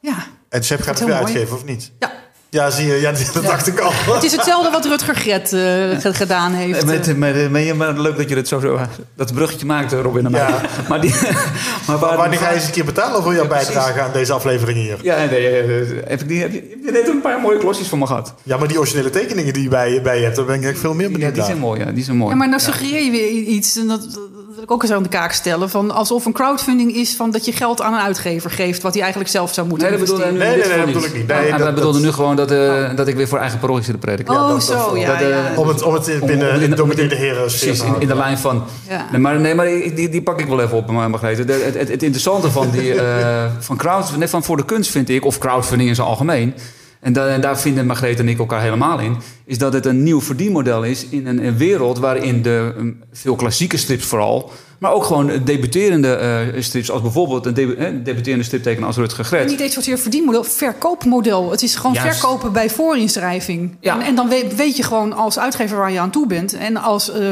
[0.00, 0.16] ja,
[0.48, 1.90] En Sepp gaat het weer uitgeven, of niet?
[1.98, 2.18] ja.
[2.52, 2.94] Ja, zie je.
[3.00, 3.92] Ja, dat dacht ik al.
[4.14, 5.60] Het is hetzelfde wat Rutger Gret eh,
[6.00, 6.84] ge- gedaan heeft.
[6.86, 8.78] Met, met, met, leuk dat je dat zo, zo
[9.16, 10.24] dat bruggetje maakt, Robin.
[10.24, 10.40] en mij.
[10.40, 10.60] Ja.
[10.88, 11.14] Maar, die,
[11.86, 14.32] maar waar Wanneer ga je eens een keer betalen voor jouw Ja, bijdrage aan deze
[14.32, 14.98] aflevering hier?
[15.02, 18.06] Ja, nee, eh, heb, ik die, heb, je, net een paar mooie klosjes van me
[18.06, 18.34] gehad?
[18.42, 20.78] Ja, maar die originele tekeningen die je bij, bij je hebt, daar ben ik echt
[20.78, 21.66] veel meer Ja, benieuwd die zijn naar.
[21.66, 21.80] mooi.
[21.80, 22.30] Ja, die zijn mooi.
[22.30, 23.76] ja, maar nou suggereer je weer iets.
[23.76, 24.20] En dat
[24.60, 25.70] wil ik ook eens aan de kaak stellen.
[25.70, 28.82] Van alsof een crowdfunding is van dat je geld aan een uitgever geeft.
[28.82, 30.68] Wat hij eigenlijk zelf zou moeten Nee, dat bedoelde hij nu investeren.
[30.68, 31.26] Nee, in nee, dat bedoel ik niet.
[31.40, 33.84] Nee, hij dat- bedoelde dat- nu gewoon dat, eh, dat ik weer voor eigen parochie
[33.84, 34.34] zit te prediken.
[34.34, 35.36] Oh, dat- dat zo, ja, Dat, eh, ja.
[35.56, 38.08] Om het, om het in- Om- binnen om- om- de de heren Precies, in, in
[38.08, 38.64] de lijn van...
[38.88, 39.06] Ja.
[39.10, 41.44] Nee, maar, nee, maar die, die pak ik wel even op, maar Margrethe.
[41.44, 44.90] De- Het, het, het interessante van, die, eh van, crowd, net van voor de kunst
[44.90, 46.54] vind ik, of crowdfunding in zijn algemeen...
[47.00, 49.16] En, da- en daar vinden Margrethe en ik elkaar helemaal in...
[49.44, 53.36] is dat het een nieuw verdienmodel is in een, een wereld waarin de, um, veel
[53.36, 54.52] klassieke strips vooral...
[54.80, 59.24] Maar ook gewoon debuterende eh, strips, als bijvoorbeeld een debu- eh, debuterende striptekenaar als Rutger
[59.24, 59.48] Gret.
[59.48, 61.50] Niet eens zozeer verdienmodel, verkoopmodel.
[61.50, 62.18] Het is gewoon Juist.
[62.18, 63.76] verkopen bij voorinschrijving.
[63.80, 63.94] Ja.
[64.00, 66.52] En, en dan weet, weet je gewoon als uitgever waar je aan toe bent.
[66.54, 67.28] En als eh,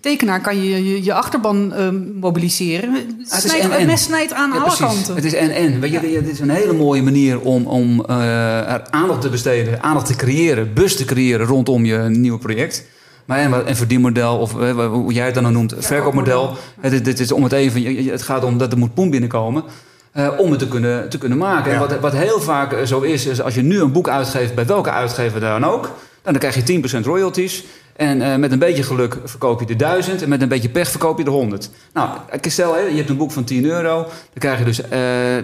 [0.00, 1.88] tekenaar kan je je, je achterban eh,
[2.20, 2.92] mobiliseren.
[3.28, 4.80] Het, snijdt, en- mes snijdt aan Ja, alle precies.
[4.86, 5.14] kanten.
[5.14, 5.80] Het is en-en.
[5.80, 10.06] Weet je, het is een hele mooie manier om, om er aandacht te besteden, aandacht
[10.06, 12.84] te creëren, bus te creëren rondom je nieuwe project.
[13.28, 14.52] Maar en, een verdienmodel, of
[14.88, 16.56] hoe jij het dan noemt, verkoopmodel.
[16.80, 19.64] Het, dit is om het even, het gaat om dat er moet poen binnenkomen.
[20.12, 21.72] eh, om het te kunnen, te kunnen maken.
[21.72, 24.54] En wat, wat heel vaak eh, zo is, is als je nu een boek uitgeeft,
[24.54, 25.90] bij welke uitgever dan ook,
[26.22, 27.64] dan krijg je 10% royalties.
[27.96, 30.90] En eh, met een beetje geluk verkoop je de 1000 en met een beetje pech
[30.90, 31.70] verkoop je de 100.
[31.92, 34.76] Nou, ik stel, je hebt een boek van 10 euro, dan krijg je dus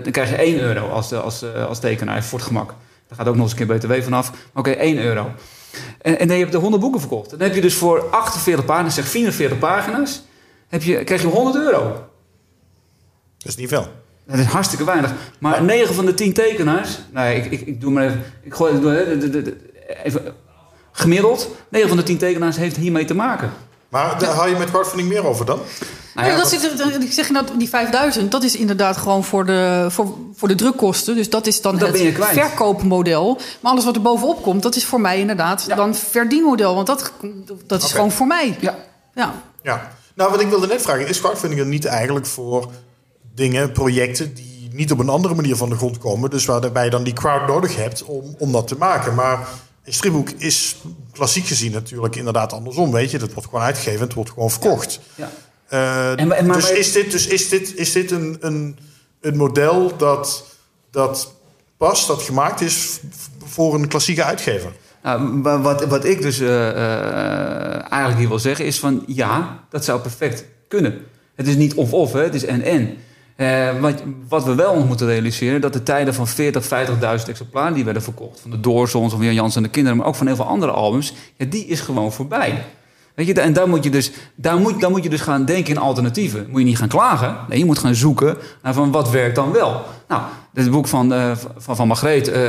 [0.03, 2.75] dan krijg je 1 euro als, als, als tekenaar voor het gemak.
[3.09, 4.33] Daar gaat ook nog eens een keer BTW vanaf.
[4.55, 5.31] Oké, 1 euro.
[6.03, 7.31] En, en dan heb je de 100 boeken verkocht.
[7.31, 10.23] Dan heb je dus voor 48 pagina's, zeg 44 pagina's,
[10.69, 11.83] heb je, krijg je 100 euro.
[13.39, 13.87] Dat is niet veel.
[14.27, 15.13] Dat is hartstikke weinig.
[15.39, 18.81] Maar 9 van de 10 tekenaars, nee, ik, ik, ik doe maar even, ik gooi
[18.81, 19.57] de-
[20.03, 20.35] even
[20.93, 23.51] gemiddeld, 9 van de 10 tekenaars heeft hiermee te maken.
[23.89, 25.61] Maar daar hou je met crowdfunding meer over dan?
[26.15, 28.97] Nou ja, Ja, dat wat- zit, er- ik zeg dat die 5000, dat is inderdaad
[28.97, 31.15] gewoon voor de, voor, voor de drukkosten.
[31.17, 33.39] Dus dat is dan Dat het verkoopmodel.
[33.61, 35.75] Maar alles wat er bovenop komt, dat is voor mij inderdaad Ja.
[35.77, 36.75] dan verdienmodel.
[36.75, 37.13] Want dat,
[37.67, 38.57] dat is gewoon voor mij.
[38.61, 38.75] ja.
[39.15, 39.35] Ja.
[39.63, 39.91] Ja.
[40.15, 42.71] Nou, wat ik wilde net vragen, is crowdfunding er niet eigenlijk voor
[43.35, 46.91] dingen, projecten die niet op een andere manier van de grond komen, dus waarbij je
[46.91, 49.15] dan die crowd nodig hebt om, om dat te maken.
[49.15, 49.49] Maar
[49.85, 50.77] een stripboek is
[51.13, 53.19] klassiek gezien natuurlijk inderdaad andersom, weet je.
[53.19, 55.01] Dat wordt gewoon uitgegeven, het wordt gewoon verkocht.
[55.15, 55.31] ja.
[55.75, 58.79] Eh, En- en- maar dus is dit, dus is dit, is dit een, een,
[59.21, 60.45] een model dat,
[60.91, 61.35] dat
[61.77, 63.01] past, dat gemaakt is
[63.45, 64.73] voor een klassieke uitgever?
[65.03, 69.65] Nou, wa- wat, wat ik dus eh, eh, eigenlijk hier wil zeggen is van ja,
[69.71, 70.99] dat zou perfect kunnen.
[71.35, 72.97] Het is niet of-of, het is en-en.
[73.81, 78.03] Wat, wat we wel moeten realiseren, dat de tijden van 40, 50.000 exemplaren die werden
[78.03, 80.47] verkocht, van de Doorzons of Jan Jans en de Kinderen, maar ook van heel veel
[80.47, 82.65] andere albums, ja, die is gewoon voorbij.
[83.15, 85.75] Weet je, en daar moet je dus, daar moet, dan moet je dus gaan denken
[85.75, 86.47] in alternatieven.
[86.51, 87.37] Moet je niet gaan klagen.
[87.49, 89.83] Nee, je moet gaan zoeken naar van wat werkt dan wel.
[90.09, 90.23] Nou,
[90.55, 92.43] het boek van, eh, van, van Margreet, eh,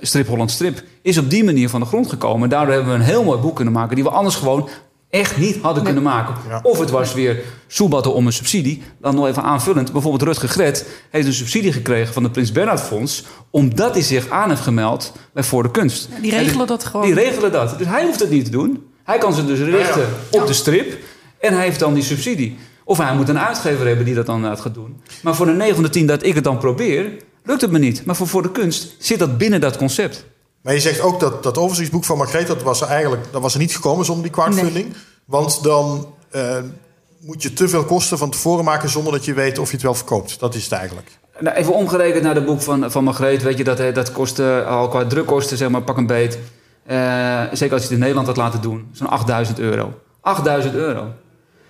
[0.00, 2.48] Strip Holland Strip, is op die manier van de grond gekomen.
[2.48, 4.68] Daardoor hebben we een heel mooi boek kunnen maken die we anders gewoon
[5.10, 6.34] echt niet hadden kunnen maken.
[6.48, 6.60] Ja.
[6.62, 8.82] Of het was weer soebatten om een subsidie.
[9.00, 9.92] Dan nog even aanvullend.
[9.92, 13.24] Bijvoorbeeld Rutger Gret heeft een subsidie gekregen van het Prins Bernhard Fonds...
[13.50, 16.08] omdat hij zich aan heeft gemeld bij Voor de Kunst.
[16.20, 17.06] Die regelen dat gewoon.
[17.06, 17.78] Die regelen dat.
[17.78, 18.92] Dus hij hoeft het niet te doen.
[19.04, 20.98] Hij kan ze dus richten op de strip.
[21.38, 22.58] En hij heeft dan die subsidie.
[22.84, 25.00] Of hij moet een uitgever hebben die dat dan inderdaad gaat doen.
[25.22, 27.12] Maar voor de 9 van de 10 dat ik het dan probeer,
[27.44, 28.04] lukt het me niet.
[28.04, 30.24] Maar voor, voor de kunst zit dat binnen dat concept.
[30.60, 33.52] Maar je zegt ook dat dat overzichtsboek van Margreet, dat was er eigenlijk dat was
[33.54, 34.94] er niet gekomen zonder die crowdfunding.
[35.24, 36.58] Want dan eh,
[37.20, 39.82] moet je te veel kosten van tevoren maken zonder dat je weet of je het
[39.82, 40.40] wel verkoopt.
[40.40, 41.10] Dat is het eigenlijk.
[41.38, 43.42] Nou, even omgerekend naar het boek van, van Margreet.
[43.42, 46.38] Weet je, dat, eh, dat kostte al qua drukkosten, zeg maar, pak een beet.
[46.86, 48.88] Eh, zeker als je het in Nederland had laten doen.
[48.92, 49.92] Zo'n 8000 euro.
[50.20, 51.06] 8000 euro.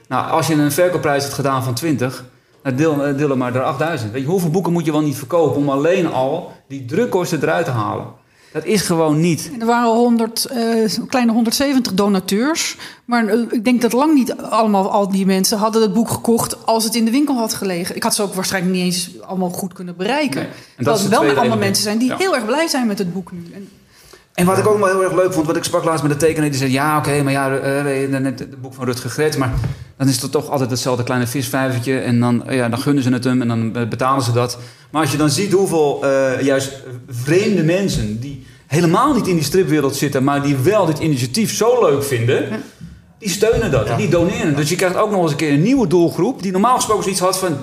[0.08, 2.24] Nou, als je een verkoopprijs hebt gedaan van 20,
[2.62, 4.12] dan deel, eh, deel er maar door 8000.
[4.12, 7.64] Weet je, hoeveel boeken moet je wel niet verkopen om alleen al die drukkosten eruit
[7.64, 8.06] te halen?
[8.52, 9.50] Dat is gewoon niet.
[9.54, 12.76] En er waren 100, eh, kleine 170 donateurs.
[13.04, 16.84] Maar ik denk dat lang niet allemaal al die mensen hadden het boek gekocht als
[16.84, 17.96] het in de winkel had gelegen.
[17.96, 20.40] Ik had ze ook waarschijnlijk niet eens allemaal goed kunnen bereiken.
[20.40, 20.50] Nee.
[20.76, 22.16] En dat er wel tweede allemaal mensen zijn die Ja.
[22.16, 23.42] heel erg blij zijn met het boek nu.
[23.54, 23.68] En,
[24.34, 26.26] En wat ik ook wel heel erg leuk vond, wat ik sprak laatst met de
[26.26, 27.48] tekenaar, die zei: Ja, oké, maar ja,
[28.08, 29.52] net het boek van Rutger Gret, maar
[29.96, 31.98] dan is het toch altijd hetzelfde kleine visvijvertje.
[31.98, 34.58] En dan, eh, ja, dan gunnen ze het hem en dan eh, betalen ze dat.
[34.90, 36.06] Maar als je dan ziet hoeveel
[36.40, 36.72] juist
[37.08, 41.90] vreemde mensen die helemaal niet in die stripwereld zitten, maar die wel dit initiatief zo
[41.90, 42.62] leuk vinden.
[43.18, 43.96] Die steunen dat, Ja.
[43.96, 44.56] die doneren.
[44.56, 46.42] Dus je krijgt ook nog eens een keer een nieuwe doelgroep...
[46.42, 47.56] die normaal gesproken zoiets had van...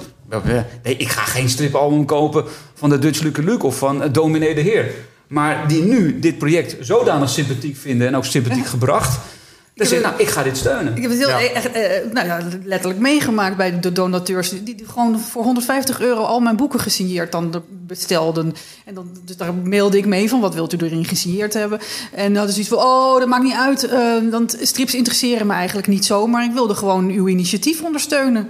[0.83, 3.65] nee, ik ga geen stripalbum kopen van de Dutch Luke Luke...
[3.65, 4.91] of van Dominee de Heer.
[5.31, 8.07] Maar die nu dit project zodanig sympathiek vinden...
[8.07, 9.09] en ook sympathiek gebracht...
[9.13, 10.95] dat ze heb- zeggen, nou, ik ga dit steunen.
[10.95, 11.39] ik heb het heel Ja.
[11.39, 14.49] echt, eh, nou ja, letterlijk meegemaakt bij de donateurs.
[14.49, 18.53] Die, die gewoon voor 150 euro al mijn boeken gesigneerd dan de- bestelden.
[18.85, 21.79] En dan, dus daar mailde ik mee van wat wilt u erin gesigneerd hebben.
[22.13, 23.83] En dan hadden ze iets van, oh, dat maakt niet uit.
[23.83, 23.99] eh,
[24.31, 26.27] want strips interesseren me eigenlijk niet zo.
[26.27, 28.47] Maar ik wilde gewoon uw initiatief ondersteunen.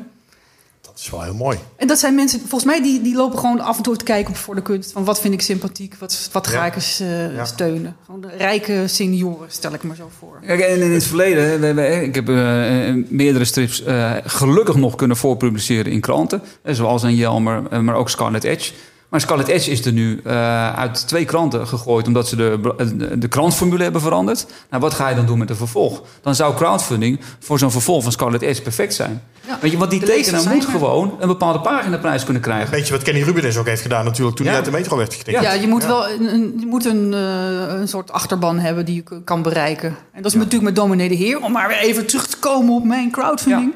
[1.02, 1.58] Dat is wel heel mooi.
[1.76, 4.30] En dat zijn mensen, volgens mij, die, die lopen gewoon af en toe te kijken
[4.32, 4.92] op voor de kunst.
[4.92, 6.66] Van wat vind ik sympathiek, wat, wat ga Ja.
[6.66, 7.46] ik eens eh, Ja.
[7.46, 7.96] steunen.
[8.06, 10.40] Gewoon de rijke senioren, stel ik me zo voor.
[10.46, 14.76] Kijk, en in het verleden, we hebben, ik heb eh, eh, meerdere strips eh, gelukkig
[14.76, 16.42] nog kunnen voorpubliceren in kranten.
[16.66, 18.72] Zoals een Jelmer, maar ook Scarlet Edge.
[19.12, 22.08] Maar Scarlet Edge is er nu eh, uit twee kranten gegooid...
[22.08, 22.60] omdat ze de,
[22.98, 24.46] de, de krantformule hebben veranderd.
[24.70, 26.02] Nou, wat ga je dan doen met een vervolg?
[26.22, 29.22] Dan zou crowdfunding voor zo'n vervolg van Scarlet Edge perfect zijn.
[29.48, 30.70] Ja, Weet je, want die tekenaar moet er.
[30.70, 32.72] gewoon een bepaalde paginaprijs kunnen krijgen.
[32.72, 34.52] Weet je wat Kenny Rubinus ook heeft gedaan natuurlijk toen Ja.
[34.52, 35.42] hij uit de metro werd geknikt?
[35.42, 39.24] Ja, je moet wel een, je moet een, eh, een soort achterban hebben die je
[39.24, 39.90] kan bereiken.
[40.14, 42.74] En dat is natuurlijk met Dominee de Heer, om maar weer even terug te komen
[42.76, 43.74] op mijn crowdfunding.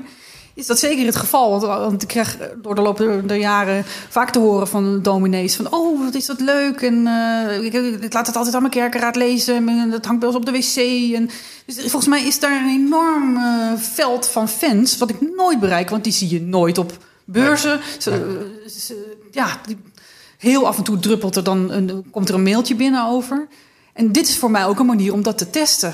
[0.56, 1.50] Is dat zeker het geval?
[1.50, 5.74] Want, want ik krijg door de loop der jaren vaak te horen van dominees van...
[5.74, 9.16] oh, wat is dat leuk en eh, ik, ik laat het altijd aan mijn kerkenraad
[9.16, 9.70] lezen...
[9.70, 10.76] en dat hangt bij ons op de wc.
[11.16, 11.30] En,
[11.66, 14.98] dus volgens mij is daar een enorm eh, veld van fans...
[14.98, 16.92] wat ik nooit bereik, want die zie je nooit op
[17.26, 17.80] beurzen.
[18.00, 19.78] Ze- ze- ja, die-
[20.38, 23.48] heel af en toe druppelt er dan een, komt er een mailtje binnen over.
[23.94, 25.94] En dit is voor mij ook een manier om dat te testen.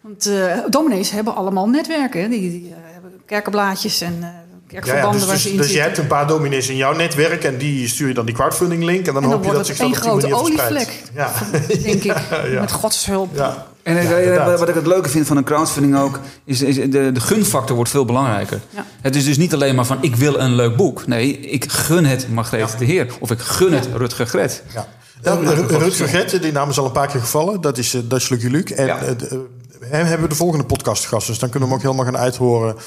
[0.00, 2.30] Want eh dominees hebben allemaal netwerken.
[2.30, 2.91] Die, eh,
[3.32, 4.28] kerkenblaadjes en eh
[4.68, 6.76] Ja, kerkverbanden ja, dus, waar dus, ze in dus je hebt een paar dominees in
[6.76, 9.44] jouw netwerk en die stuur je dan die crowdfunding link en dan, en dan hoop
[9.44, 11.72] je dat zich dat op die grote manier olievlek, verspreidt.
[11.74, 11.82] Ja.
[11.82, 12.16] denk ik.
[12.52, 12.60] Ja.
[12.60, 13.30] Met gods hulp.
[13.34, 13.66] ja.
[13.82, 14.58] En Ja, eh, inderdaad.
[14.58, 17.90] wat ik het leuke vind van een crowdfunding ook, is, is de, de gunfactor wordt
[17.90, 18.60] veel belangrijker.
[18.70, 18.84] Ja.
[19.00, 21.06] Het is dus niet alleen maar van ik wil een leuk boek.
[21.06, 23.06] Nee, ik gun het Margrethe de Heer.
[23.20, 24.62] Of ik gun het Rutger Gret.
[24.74, 24.86] Ja.
[25.22, 27.60] Nou, Ru- Rutger Gret, die naam is al een paar keer gevallen.
[27.60, 28.74] Dat is, eh, dat is Lucky Luke.
[28.74, 28.98] En Ja.
[28.98, 31.26] eh, de- eh, hem hebben we de volgende podcast gast.
[31.26, 32.82] Dus dan kunnen we hem ook helemaal gaan uithoren eh,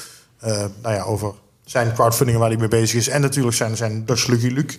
[0.82, 1.32] nou ja, over
[1.64, 3.08] zijn crowdfunding waar hij mee bezig is.
[3.08, 4.78] En natuurlijk zijn, zijn Dutch Lucky Luke.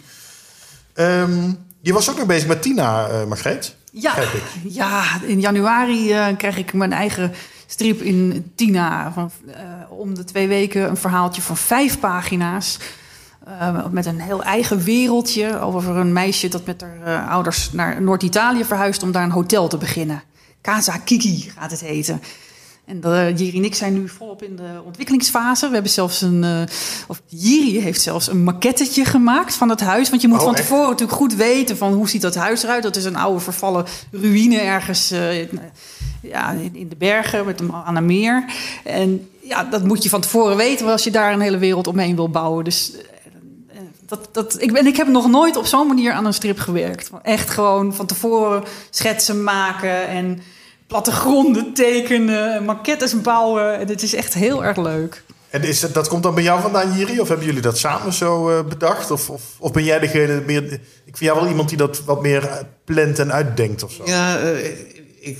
[0.93, 3.75] Ehm, je was ook nog bezig met Tina, eh Margreet.
[3.91, 4.13] Ja,
[4.81, 7.33] ja, in januari eh, krijg ik mijn eigen
[7.65, 9.11] strip in Tina.
[9.13, 12.79] Van, eh, om de twee weken een verhaaltje van vijf pagina's.
[13.59, 18.01] eh, met een heel eigen wereldje over een meisje dat met haar eh, ouders naar
[18.01, 20.23] Noord-Italië verhuist om daar een hotel te beginnen.
[20.61, 22.21] Casa Kiki gaat het heten.
[22.87, 25.67] En uh, Jiri en ik zijn nu volop in de ontwikkelingsfase.
[25.67, 26.61] We hebben zelfs een, uh,
[27.07, 30.09] of Jiri heeft zelfs een maquettetje gemaakt van het huis.
[30.09, 30.61] Want je moet Oh, van echt?
[30.61, 32.83] tevoren natuurlijk goed weten van hoe ziet dat huis eruit.
[32.83, 35.51] Dat is een oude vervallen ruïne ergens uh,
[36.21, 38.45] ja, in, in de bergen met een, aan een meer.
[38.83, 42.15] En ja, dat moet je van tevoren weten als je daar een hele wereld omheen
[42.15, 42.63] wil bouwen.
[42.63, 46.33] Dus eh, dat, dat, ik, ben, ik heb nog nooit op zo'n manier aan een
[46.33, 47.09] strip gewerkt.
[47.21, 50.41] Echt gewoon van tevoren schetsen maken en
[50.87, 53.79] plattegronden tekenen, maquettes bouwen.
[53.79, 55.23] En het is echt heel erg leuk.
[55.49, 57.19] En is dat komt dan bij jou vandaan, Jiri?
[57.19, 59.11] Of hebben jullie dat samen zo uh, bedacht?
[59.11, 60.63] Of, of, of, ben jij degene meer...
[60.73, 64.03] Ik vind jou wel iemand die dat wat meer plant en uitdenkt of zo.
[64.05, 64.65] Ja, uh,
[65.19, 65.37] ik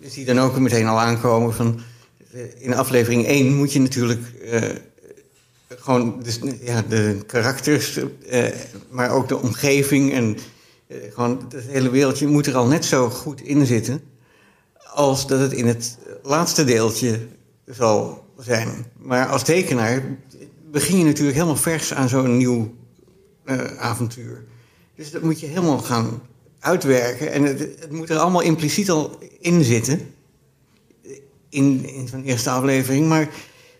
[0.00, 1.80] zie dan ook meteen al aankomen van...
[2.34, 4.62] Uh, in aflevering 1 moet je natuurlijk uh,
[5.68, 7.98] gewoon dus, ja, de karakters...
[8.90, 10.36] maar ook de omgeving en
[11.12, 12.26] gewoon het hele wereldje...
[12.26, 14.02] moet er al net zo goed in zitten...
[14.98, 17.18] als dat het in het laatste deeltje
[17.66, 18.86] zal zijn.
[18.96, 20.02] Maar als tekenaar
[20.70, 22.74] begin je natuurlijk helemaal vers aan zo'n nieuw
[23.44, 24.44] uh, avontuur.
[24.94, 26.22] Dus dat moet je helemaal gaan
[26.58, 27.32] uitwerken.
[27.32, 30.00] En het, het, moet er allemaal impliciet al in zitten.
[31.48, 33.08] In, in zo'n eerste aflevering.
[33.08, 33.28] Maar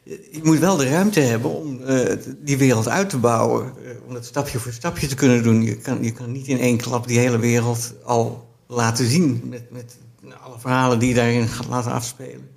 [0.04, 3.72] je moet wel de ruimte hebben om uh, die wereld uit te bouwen.
[3.82, 5.62] Uh, om dat stapje voor stapje te kunnen doen.
[5.62, 9.42] Je kan, je kan niet in één klap die hele wereld al laten zien.
[9.44, 9.96] Met, met
[10.36, 12.56] alle verhalen die je daarin gaat laten afspelen.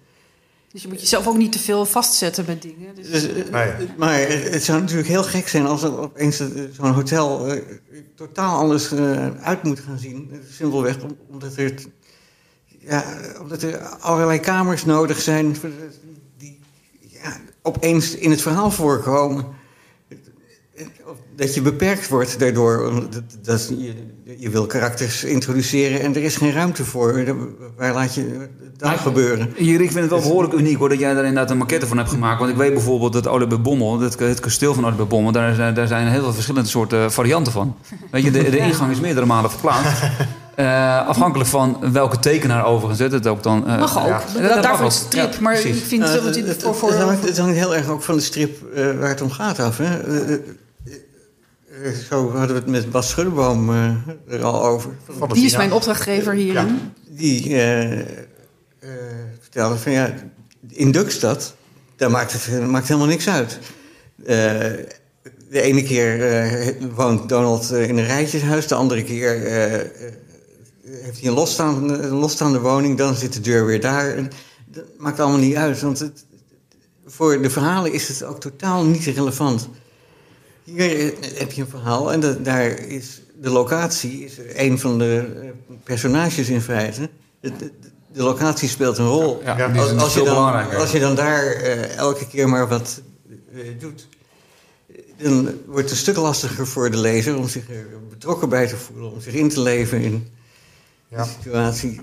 [0.72, 2.96] Dus je moet jezelf ook niet te veel vastzetten met dingen.
[2.96, 3.74] Dus, dus, nee.
[3.98, 7.62] Maar het zou natuurlijk heel gek zijn als er opeens zo'n hotel uh,
[8.16, 10.42] totaal anders uh, uit moet gaan zien.
[10.52, 11.74] Simpelweg omdat er,
[12.80, 13.04] ja,
[13.42, 15.56] omdat er allerlei kamers nodig zijn
[16.38, 16.60] die
[17.00, 19.46] ja, opeens in het verhaal voorkomen.
[21.42, 22.92] Dat je beperkt wordt daardoor.
[23.10, 23.94] Dat, dat je,
[24.38, 27.36] je wil karakters introduceren en er is geen ruimte voor.
[27.78, 29.54] Waar laat je dat maar, gebeuren?
[29.56, 31.98] Hier, ik vind het wel behoorlijk uniek hoor, dat jij daar inderdaad een maquette van
[31.98, 32.40] hebt gemaakt.
[32.40, 35.32] Want ik weet bijvoorbeeld dat Oude bij Bommel, het, het kasteel van Oude bij Bommel,
[35.32, 37.76] daar zijn, daar zijn heel veel verschillende soorten varianten van.
[38.12, 40.02] Weet je, de, de ingang is meerdere malen verplaatst.
[40.56, 43.64] Uh, afhankelijk van welke tekenaar overigens zet het ook dan.
[43.68, 44.08] Uh, mag ook.
[44.08, 44.48] Ja.
[44.48, 45.34] Dat, daarvoor is strip.
[45.34, 46.94] Ja, maar ik vind uh, dat het, voor, voor...
[46.94, 49.78] Het hangt heel erg ook van de strip uh, waar het om gaat af.
[49.78, 49.90] Hè?
[51.82, 53.96] Uh, zo hadden we het met Bas Schuddeboom uh,
[54.28, 54.98] er al over.
[55.34, 56.68] Die is mijn opdrachtgever hierin.
[56.68, 58.00] Ja, die uh,
[59.40, 60.14] vertelde van ja,
[60.68, 61.56] in Dukstad,
[61.96, 63.60] daar maakt het maakt helemaal niks uit.
[64.26, 64.36] Eh,
[65.50, 69.40] de ene keer woont Donald in een rijtjeshuis, de andere keer
[70.84, 74.16] heeft hij een losstaande, een losstaande woning, dan zit de deur weer daar.
[74.66, 76.26] Dat maakt allemaal niet uit, want het,
[77.06, 79.70] voor de verhalen is het ook totaal niet relevant.
[80.64, 85.26] Hier heb je een verhaal en dat, daar is de locatie is een van de
[85.84, 87.10] personages in feite.
[87.40, 87.72] De, de,
[88.14, 89.42] de locatie speelt een rol.
[89.44, 93.02] Ja, ja, als, als, je dan, als, je dan, daar uh, elke keer maar wat
[93.54, 94.08] uh, doet,
[95.18, 98.78] dan wordt het een stuk lastiger voor de lezer om zich er betrokken bij te
[98.78, 100.28] voelen, om zich in te leven in
[101.08, 101.24] Ja.
[101.24, 102.02] de situatie.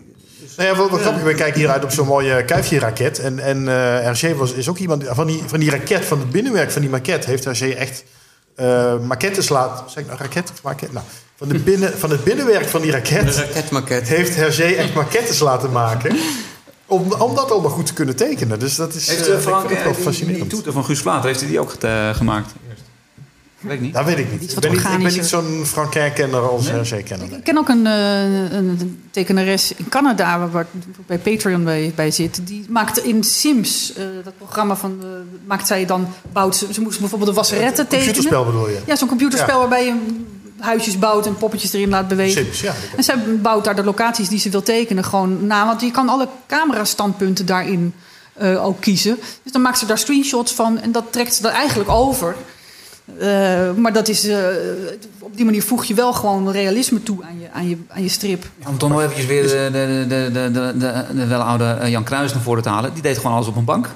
[0.56, 3.18] Nou ja, wat, wat grappig, we kijken hieruit op zo'n mooie kuifje-raket.
[3.18, 6.30] En, en eh Hergé was, is ook iemand van die, van die raket, van het
[6.30, 8.04] binnenwerk van die maquette, heeft Hergé echt
[8.58, 9.90] eh maquettes laten.
[9.90, 10.94] Zeg ik nou raket of maquette?
[10.94, 11.06] Nou,
[11.36, 13.00] van, de binnen, van het binnenwerk van die Een
[13.70, 16.16] raket heeft Hergé echt maquettes laten maken.
[16.86, 18.58] Om, om dat allemaal goed te kunnen tekenen.
[18.58, 20.50] Dus dat is Heeft eh, uh, ik Frank vind het eh, wel die, die fascinerend.
[20.50, 22.52] toeter van Guus Vlater, heeft hij die ook gete- gemaakt?
[23.60, 23.94] Weet ik niet.
[23.94, 24.52] Dat weet ik niet.
[24.52, 27.32] Ik ben niet, ik ben niet zo'n Frank kenner als Hergé-kenner.
[27.32, 30.66] Ik ken ook een, eh, een tekenares in Canada waar, waar
[31.06, 32.40] bij Patreon bij, bij zit.
[32.46, 35.08] Die maakt in Sims, eh, dat programma van, eh,
[35.46, 38.04] maakt zij dan, bouwt ze, ze moest bijvoorbeeld een wasserette tekenen.
[38.04, 38.78] Computerspel bedoel je?
[38.86, 39.60] Ja, zo'n computerspel Ja.
[39.60, 39.94] waarbij je
[40.58, 42.44] huisjes bouwt en poppetjes erin laat bewegen.
[42.44, 42.74] Sims, ja.
[42.96, 45.66] En zij bouwt daar de locaties die ze wil tekenen gewoon na.
[45.66, 47.94] Want je kan alle camerastandpunten daarin
[48.32, 49.18] eh, ook kiezen.
[49.42, 52.36] Dus dan maakt ze daar screenshots van en dat trekt ze er eigenlijk over.
[53.18, 54.36] Eh, maar dat is, eh,
[55.18, 58.08] op die manier voeg je wel gewoon realisme toe aan je, aan je, aan je
[58.08, 58.44] strip.
[58.58, 61.64] Ja, om toch nog eventjes weer de, de, de, de, de, de, de wel oude
[61.64, 62.92] eh, Jan Kruis naar voren te halen.
[62.94, 63.88] Die deed gewoon alles op een bank.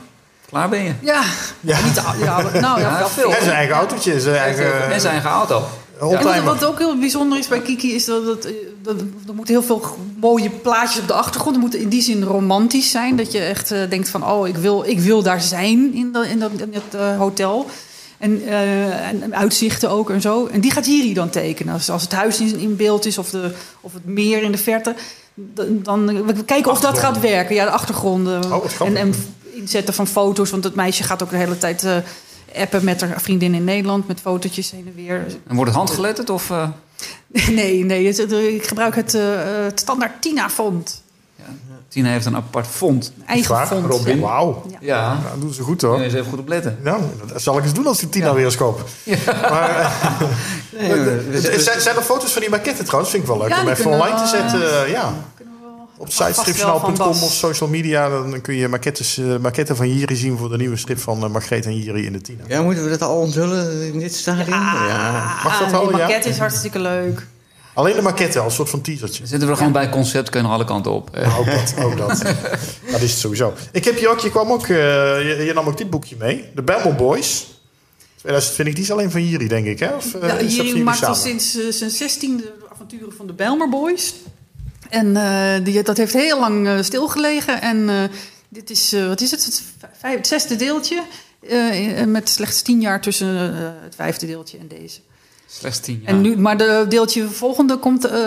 [0.48, 0.92] Klaar ben je.
[1.00, 1.22] Ja,
[1.60, 1.84] Ja.
[1.84, 3.34] niet ja, nou ja, Ja, veel.
[3.34, 5.62] En zijn eigen autootje, zijn eigen En zijn eigen auto.
[6.00, 8.48] En wat, ook heel bijzonder is bij Kiki is dat, dat,
[8.82, 11.54] dat er moeten heel veel mooie plaatjes op de achtergrond.
[11.54, 13.16] Die moeten in die zin romantisch zijn.
[13.16, 16.38] Dat je echt denkt van, oh, ik wil, ik wil daar zijn in, dat in,
[16.38, 17.66] dat, in dat hotel.
[18.22, 20.46] En, eh, en uitzichten ook en zo.
[20.46, 21.74] En die gaat Jiri dan tekenen.
[21.74, 24.58] Als, als het huis in, in beeld is of, de, of het meer in de
[24.58, 24.94] verte.
[25.34, 27.54] Dan, dan we kijken of dat gaat werken.
[27.54, 28.52] Ja, de achtergronden.
[28.52, 28.64] Oh,
[28.96, 29.14] en,
[29.52, 30.50] inzetten van foto's.
[30.50, 31.96] Want het meisje gaat ook de hele tijd eh,
[32.54, 34.08] appen met haar vriendin in Nederland.
[34.08, 35.26] Met fotootjes heen en weer.
[35.46, 36.50] En wordt het handgeletterd of...
[36.50, 36.68] eh,
[37.50, 38.06] Nee, nee.
[38.06, 39.22] het- ik gebruik het, eh,
[39.64, 41.01] het standaard Tina-font.
[41.92, 43.12] Tina heeft een apart font.
[43.26, 43.66] Eigen Waar?
[43.66, 43.86] font.
[43.86, 44.16] Robin?
[44.16, 44.22] ja.
[44.22, 44.62] Wauw.
[44.70, 44.76] Ja.
[44.80, 45.90] Ja, Nou, dat doen ze goed hoor.
[45.90, 46.78] moet je eens even goed op letten.
[46.82, 48.84] Nou, dat zal ik eens doen als ik Tina weer eens koop.
[49.26, 49.70] Maar,
[50.78, 53.10] eh, Nee, zijn, zijn er foto's van die maquetten trouwens?
[53.12, 54.84] Vind ik wel leuk Ja, om die even online te zetten.
[54.84, 55.12] eh, ja.
[55.34, 55.44] We
[56.58, 57.22] wel- Op Bas.
[57.22, 58.08] of social media.
[58.08, 61.30] Dan kun je maquettes, eh, maquetten van Jiri zien voor de nieuwe strip van uh,
[61.30, 62.44] Margreet en Jiri in de Tina.
[62.48, 64.48] ja, moeten we dat al onthullen in dit stadium?
[64.48, 65.40] ja.
[65.44, 65.96] Mag dat Ah, Die ja?
[65.96, 67.26] maquette is hartstikke leuk.
[67.74, 69.26] Alleen de maquette als soort van teasertje.
[69.26, 71.16] Zitten we gewoon bij concept, kunnen alle kanten op.
[71.16, 72.18] Eh, Ook dat, ook dat.
[72.92, 73.52] dat is het sowieso.
[73.72, 74.68] Ik heb je ook, je kwam ook, eh,
[75.28, 76.44] je, je nam ook dit boekje mee.
[76.54, 77.46] De Babel Boys.
[78.16, 79.94] 2020, die is alleen van Jiri, denk ik, hè?
[79.94, 83.68] Of, eh, Ja, jullie maakt al sinds eh, zijn zestiende de avonturen van de Bijlmer
[83.68, 84.14] Boys.
[84.88, 87.60] En eh, die, dat heeft heel lang stilgelegen.
[87.60, 87.96] En eh,
[88.48, 89.62] dit is, eh, wat is het, het,
[89.98, 91.02] vijf- het zesde deeltje.
[91.48, 93.26] eh, met slechts tien jaar tussen
[93.82, 94.98] het vijfde deeltje en deze.
[95.58, 96.14] Slechts tien jaar.
[96.14, 98.26] En nu, maar de deeltje volgende komt eh,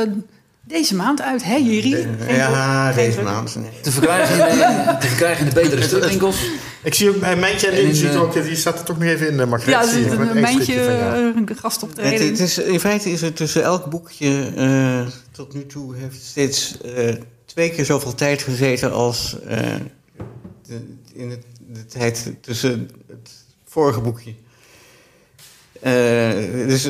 [0.62, 2.08] deze maand uit, hè Jiri?
[2.28, 3.56] Ja, deze maand.
[3.56, 3.70] Nee.
[3.82, 6.38] Te verkrijgen in, de- te verkrijgen in de betere stripwinkels.
[6.84, 9.28] Ik zie ook mijn Mijntje en zie de- ook, die staat er toch nog even
[9.28, 9.74] in, uh, Margreet.
[9.74, 12.28] Ja, er zit met een mijntje, eh, een gast op de Het, reden.
[12.28, 16.78] het is, in feite is er tussen elk boekje eh, tot nu toe heeft steeds
[16.82, 17.16] eh,
[17.46, 19.58] twee keer zoveel tijd gezeten als eh,
[20.68, 20.80] de,
[21.14, 23.30] in het, de tijd tussen het
[23.66, 24.34] vorige boekje.
[25.82, 26.90] Eh, dus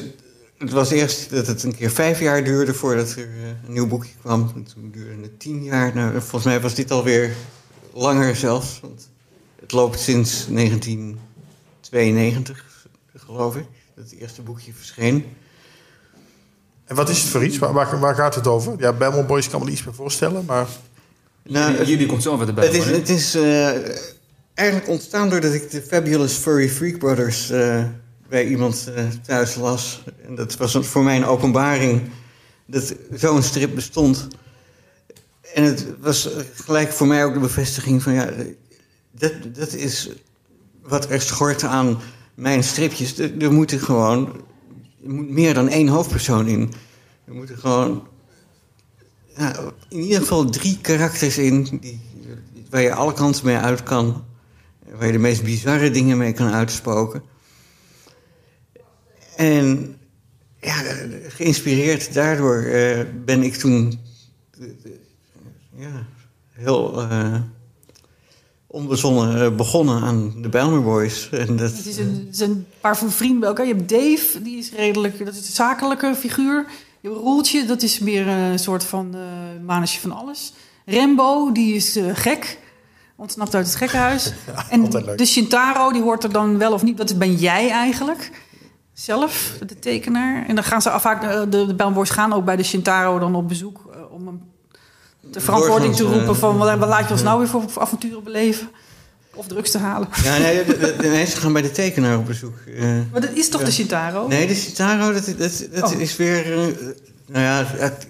[0.66, 3.26] het, was eerst dat het een keer vijf jaar duurde voordat er eh,
[3.68, 4.52] een nieuw boekje kwam.
[4.56, 5.96] En toen duurde het tien jaar.
[5.96, 7.32] Nou, volgens mij was dit alweer
[7.94, 8.80] langer zelfs.
[8.82, 9.10] Want
[9.62, 12.66] het loopt sinds 1992,
[13.16, 15.26] geloof ik, dat het eerste boekje verscheen.
[16.86, 17.58] En wat is het voor iets?
[17.58, 18.76] Waar, waar, waar gaat het over?
[18.78, 20.68] Ja, Babel Boys kan me er iets bij voorstellen, maar...
[21.44, 22.66] Nou, Jullie- Jullie komt zo weer erbij.
[22.66, 23.70] Het is, het is eh,
[24.54, 27.84] eigenlijk ontstaan doordat ik de Fabulous Furry Freak Brothers eh,
[28.30, 30.04] bij iemand eh, thuis las.
[30.26, 32.02] En dat was voor mij een openbaring
[32.66, 34.28] dat zo'n strip bestond.
[35.54, 38.30] En het was gelijk voor mij ook de bevestiging van ja,
[39.12, 40.10] dat, dat is
[40.82, 42.00] wat er schort aan
[42.34, 43.18] mijn stripjes.
[43.18, 44.44] Er, moeten gewoon
[45.02, 46.74] moet meer dan één hoofdpersoon in.
[47.26, 48.08] Er moeten gewoon
[49.90, 52.02] in ieder geval drie karakters in die,
[52.70, 54.26] waar je alle kanten mee uit kan.
[54.96, 57.24] Waar je de meest bizarre dingen mee kan uitspoken.
[59.36, 59.98] En
[60.62, 60.76] ja,
[61.28, 64.00] geïnspireerd daardoor eh, ben ik toen
[65.76, 66.06] ja,
[66.54, 67.36] heel eh,
[68.76, 71.30] onbezonnen eh, begonnen aan de Bijlmer Boys.
[71.30, 73.66] En dat, Het is een, het is een paar van vrienden bij elkaar.
[73.66, 76.66] Je hebt Dave, die is redelijk, dat is een zakelijke figuur.
[77.00, 80.54] Je hebt Roeltje, dat is meer eh, een soort van eh manusje van alles.
[80.86, 82.60] Rembo, die is eh, gek.
[83.16, 84.34] Ontsnapt uit het gekkenhuis.
[84.70, 86.98] en de Shintaro, die hoort er dan wel of niet.
[86.98, 88.32] Dat ben jij eigenlijk.
[88.96, 90.46] Zelf, de tekenaar.
[90.48, 93.36] En dan gaan ze vaak, eh, de, de Bijlmer gaan ook bij de Shintaro dan
[93.36, 93.80] op bezoek.
[93.94, 94.42] eh, om hem
[95.32, 96.58] de verantwoording te roepen van...
[96.58, 98.70] wat wat laat je ons nou weer voor, voor avonturen beleven?
[99.34, 100.08] Of drugs te halen.
[100.24, 102.58] Ja, nee, de, de- de mensen gaan bij de tekenaar op bezoek.
[102.78, 104.28] Eh, Maar dat is toch de Shintaro?
[104.28, 106.00] nee, de Citaro, dat, dat, dat Oh.
[106.00, 106.46] is weer...
[107.28, 108.08] nou ja, het-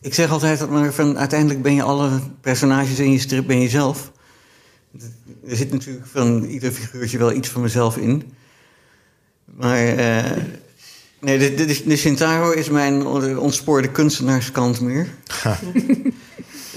[0.00, 2.10] ik zeg altijd dat maar van, uiteindelijk ben je alle
[2.40, 4.12] personages in je strip ben je zelf.
[5.48, 8.32] Er zit natuurlijk van ieder figuurtje wel iets van mezelf in.
[9.56, 10.30] Maar eh,
[11.20, 13.06] nee, de, de, de is mijn
[13.38, 15.06] ontspoorde kunstenaarskant meer.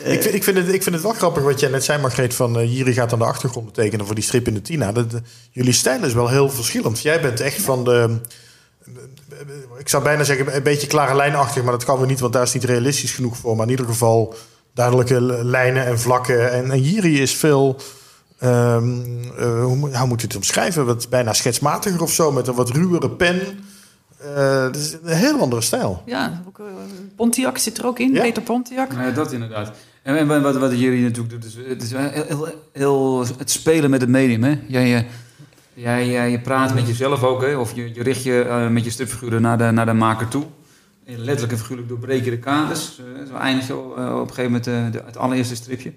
[0.04, 2.34] Ik, vind- ik, vind het, ik vind het wel grappig wat jij net zei, Margreet.
[2.34, 4.92] Van eh Jiri gaat aan de achtergrond tekenen voor die strip in de Tina.
[4.92, 5.06] Dat,
[5.52, 7.02] jullie stijl is wel heel verschillend.
[7.02, 8.18] Jij bent echt van de.
[9.80, 12.44] Ik zou bijna zeggen, een beetje klare lijnachtig, maar dat kan weer niet, want daar
[12.44, 13.56] is niet realistisch genoeg voor.
[13.56, 14.36] Maar in ieder geval
[14.74, 16.52] duidelijke lijnen en vlakken.
[16.52, 17.78] En, en Jiri is veel.
[18.46, 19.02] Ehm,
[19.38, 20.86] eh, hoe, moet- hoe moet je het omschrijven?
[20.86, 23.40] Wat bijna schetsmatiger of zo, met een wat ruwere pen.
[24.36, 26.02] Eh, Het is een heel andere stijl.
[26.06, 26.66] Ja, ook, eh,
[27.16, 28.14] Pontiac zit er ook in.
[28.14, 28.22] Ja.
[28.22, 28.92] Peter Pontiac.
[28.92, 29.72] Ja, dat inderdaad.
[30.04, 33.90] En, en wat, wat jullie natuurlijk doet, is, het is heel, heel, heel het spelen
[33.90, 34.44] met het medium.
[34.44, 34.60] Hè?
[34.68, 35.08] Jij,
[35.74, 37.56] jij, jij, je praat met jezelf ook, hè?
[37.58, 40.44] of je, je richt je met je stripfiguren naar de, naar de maker toe.
[41.06, 43.00] En letterlijk en figuurlijk doorbreek je de kaders.
[43.30, 45.92] Zo eindig je op een gegeven moment de, het allereerste stripje.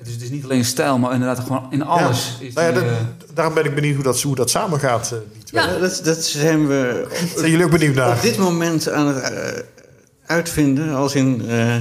[0.00, 2.36] Het is, het is niet alleen stijl, maar inderdaad gewoon in alles.
[2.40, 2.96] Is Nou ja, die, dat- eh,
[3.34, 5.12] daarom ben ik benieuwd hoe dat, hoe dat samengaat.
[5.12, 5.62] eh, die twee.
[5.62, 8.16] Ja, dat, dat zijn we Zijn jullie ook benieuwd naar?
[8.16, 9.62] op dit moment aan het eh,
[10.26, 10.94] uitvinden.
[10.94, 11.76] Als in, eh,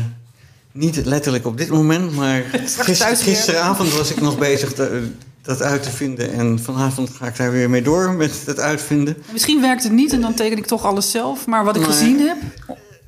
[0.72, 2.44] niet letterlijk op dit moment, maar
[2.78, 5.08] gister- gisteravond was ik nog bezig te-
[5.42, 6.32] dat uit te vinden.
[6.34, 9.18] En vanavond ga ik daar weer mee door met het uitvinden.
[9.32, 11.46] Misschien werkt het niet en dan teken ik toch alles zelf.
[11.48, 12.38] Maar wat ik Maar- gezien heb,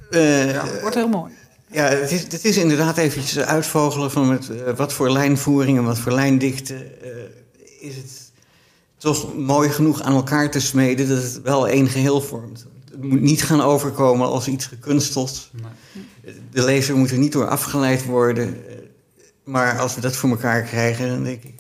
[0.10, 1.32] Eh, wordt heel mooi.
[1.72, 5.84] Ja, het is, het is inderdaad eventjes uitvogelen van met, eh, wat voor lijnvoering en
[5.84, 8.32] wat voor lijndikte eh, is het
[8.98, 12.66] toch mooi genoeg aan elkaar te smeden dat het wel één geheel vormt.
[12.92, 15.50] Het moet niet gaan overkomen als iets gekunsteld.
[16.52, 18.68] De lezer moet er niet door afgeleid worden.
[18.68, 18.76] eh,
[19.44, 21.60] Maar als we dat voor elkaar krijgen, dan denk ik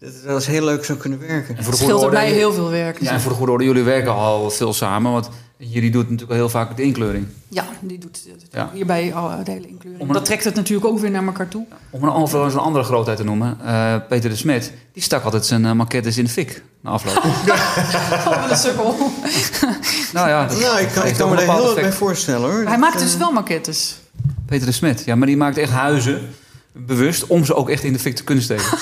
[0.00, 1.56] dat het wel eens heel leuk zou kunnen werken.
[1.56, 3.00] en Het scheelt er mij heel veel werk.
[3.00, 5.12] Ja, en voor de goede orde, jullie werken al veel samen.
[5.12, 7.26] Want jullie doet natuurlijk al heel vaak de inkleuring.
[7.48, 8.70] Ja, die doet het Ja.
[8.72, 10.02] hierbij al de hele inkleuring.
[10.08, 11.64] Een- Dat trekt het natuurlijk ook weer naar elkaar toe.
[11.90, 15.46] Om een, over een andere grootheid te noemen, eh, Peter de Smet, die stak altijd
[15.46, 17.24] zijn uh, maquettes in de fik na afloop.
[17.24, 18.94] Oh, wat een sukkel.
[20.12, 22.64] nou ja, dat Nou, ik kan, ik kan me daar heel wat bij voorstellen hoor.
[22.66, 23.96] Hij maakt dus wel maquettes.
[24.46, 26.28] Peter de Smet, ja, maar die maakt echt huizen
[26.72, 28.64] bewust om ze ook echt in de fik te kunnen steken.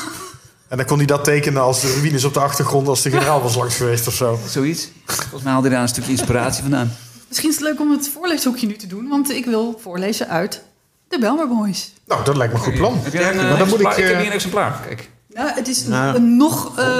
[0.68, 2.88] En dan kon hij dat tekenen als de ruïnes op de achtergrond...
[2.88, 4.38] als de generaal was langs geweest of zo.
[4.48, 4.88] Zoiets.
[5.06, 6.92] Volgens mij haalde hij daar een stukje inspiratie vandaan.
[7.28, 9.08] Misschien is het leuk om het voorleeshoekje nu te doen.
[9.08, 10.62] Want ik wil voorlezen uit
[11.08, 11.92] de Belmer Boys.
[12.06, 12.98] Nou, dat lijkt me een goed plan.
[13.02, 14.80] Heb jij een, Maar eh, dan moet ik, ik heb eh, hier een exemplaar.
[14.86, 16.16] Kijk, Nou, het is een, Nou.
[16.16, 16.98] een nog eh,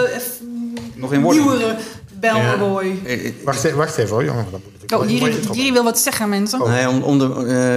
[0.95, 1.77] nog in nieuwere
[2.21, 2.59] Belmer Ja.
[2.59, 2.99] Boy.
[3.05, 4.47] Eh, eh, Wacht, even- wacht even hoor, jongen.
[4.51, 5.41] Dan moet ik Oh, Jiri.
[5.53, 6.63] Jiri wil wat zeggen, mensen.
[6.63, 6.69] Oh.
[6.69, 7.25] Nee, om, om de,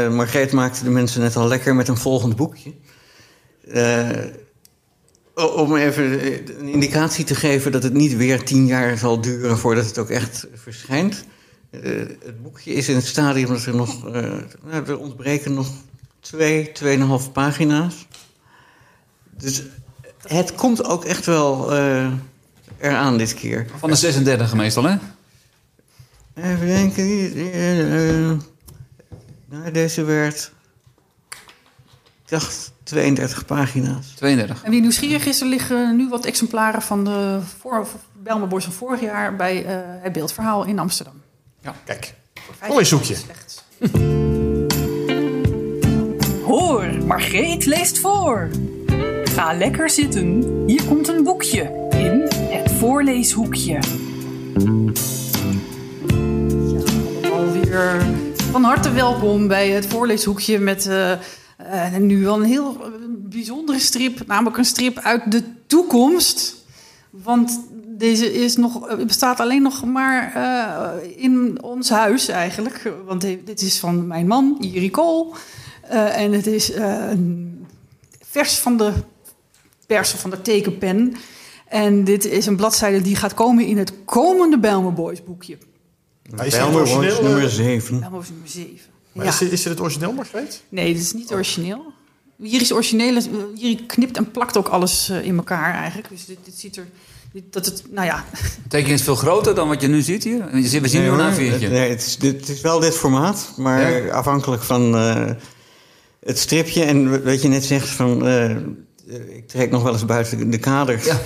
[0.08, 2.74] eh, Margreet maakte de mensen net al lekker met een volgend boekje.
[3.72, 4.10] Eh,
[5.36, 6.04] om even
[6.60, 10.10] een indicatie te geven dat het niet weer tien jaar zal duren voordat het ook
[10.10, 11.26] echt verschijnt.
[11.70, 11.82] Eh,
[12.24, 14.08] het boekje is in het stadium dat er nog.
[14.08, 14.22] eh,
[14.64, 15.68] nou, er ontbreken nog
[16.20, 18.08] twee, tweeënhalf pagina's.
[19.38, 19.64] Dus
[20.28, 22.12] het komt ook echt wel eh,
[22.80, 23.68] eraan dit keer.
[23.80, 24.96] Van de 36 meestal, hè?
[26.36, 27.04] Even denken.
[27.36, 28.38] eh, eh,
[29.50, 30.52] nou, deze werd.
[32.24, 34.14] Ik dacht 32 pagina's.
[34.16, 34.64] 32.
[34.64, 37.88] En wie nieuwsgierig is, er liggen nu wat exemplaren van de voor,
[38.24, 41.22] van vorig jaar bij eh, het beeldverhaal in Amsterdam.
[41.86, 42.14] Kijk,
[42.60, 43.16] voorleeshoekje.
[43.16, 43.64] Slechts.
[46.52, 48.50] Hoor, Margreet leest voor.
[49.24, 50.64] Ga lekker zitten.
[50.68, 53.80] Hier komt een boekje in het voorleeshoekje.
[57.32, 58.02] Alweer
[58.52, 61.12] van harte welkom bij het voorleeshoekje met eh,
[61.72, 62.78] eh, nu wel een heel
[63.10, 66.56] bijzondere strip, namelijk een strip uit de toekomst.
[67.10, 67.60] Want
[67.98, 72.94] deze is nog, eh, bestaat alleen nog maar eh, in ons huis eigenlijk.
[73.06, 75.36] Want dit is van mijn man, Jiri Kool.
[75.92, 77.66] Eh, en het is eh, een
[78.26, 78.92] vers van de
[79.86, 81.14] pers of van de tekenpen.
[81.68, 85.58] En dit is een bladzijde die gaat komen in het komende Belmer Boys boekje.
[86.36, 88.00] Bijlmer Boys nummer eh, 7.
[88.00, 88.78] Belmer Boys nummer 7.
[89.12, 89.32] Maar Ja.
[89.32, 90.64] is, dit, is dit het origineel, Margreet?
[90.70, 91.84] Nee, dit is niet origineel.
[92.38, 93.22] Hier is origineel.
[93.56, 96.10] Hier knipt en plakt ook alles eh, in elkaar eigenlijk.
[96.10, 96.88] Dus dit, dit ziet er.
[97.34, 98.26] dit- dat het, nou ja,
[98.70, 100.46] is veel groter dan wat je nu ziet hier.
[100.52, 101.62] We zien we zien nu Nee, een hoor, A4'tje.
[101.62, 104.12] het, nee, het, is, dit- het is wel dit formaat, maar Ja.
[104.14, 105.30] afhankelijk van eh,
[106.20, 108.50] het stripje en wat je net zegt van eh,
[109.36, 111.06] ik trek nog wel eens buiten de kaders.
[111.06, 111.20] Ja.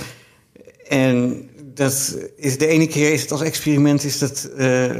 [0.87, 4.91] En dat is de ene keer is het als experiment is dat eh,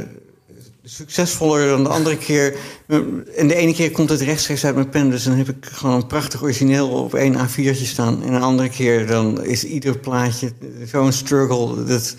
[0.88, 2.56] succesvoller dan de andere keer.
[3.36, 5.94] En de ene keer komt het rechtstreeks uit mijn pen, dus dan heb ik gewoon
[5.94, 8.22] een prachtig origineel op één A4'tje staan.
[8.22, 10.52] En een andere keer dan is ieder plaatje
[10.90, 12.14] zo'n struggle dat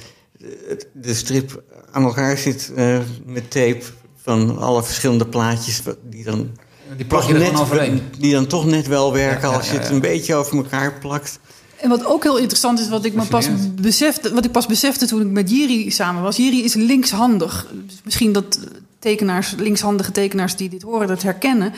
[0.93, 3.81] de strip aan elkaar zit eh, met tape
[4.21, 6.49] van alle verschillende plaatjes die dan,
[6.95, 9.77] Die plak je toch net, die dan toch net wel werken Ja, ja, als je
[9.77, 11.39] het een beetje over elkaar plakt.
[11.87, 13.47] En wat ook heel interessant is, wat ik, me pas
[13.81, 16.37] besefte, wat ik pas besefte toen ik met Jiri samen was.
[16.37, 17.67] Jiri is linkshandig.
[17.85, 18.59] Dus misschien dat
[18.99, 21.73] tekenaars, linkshandige tekenaars die dit horen, dat herkennen.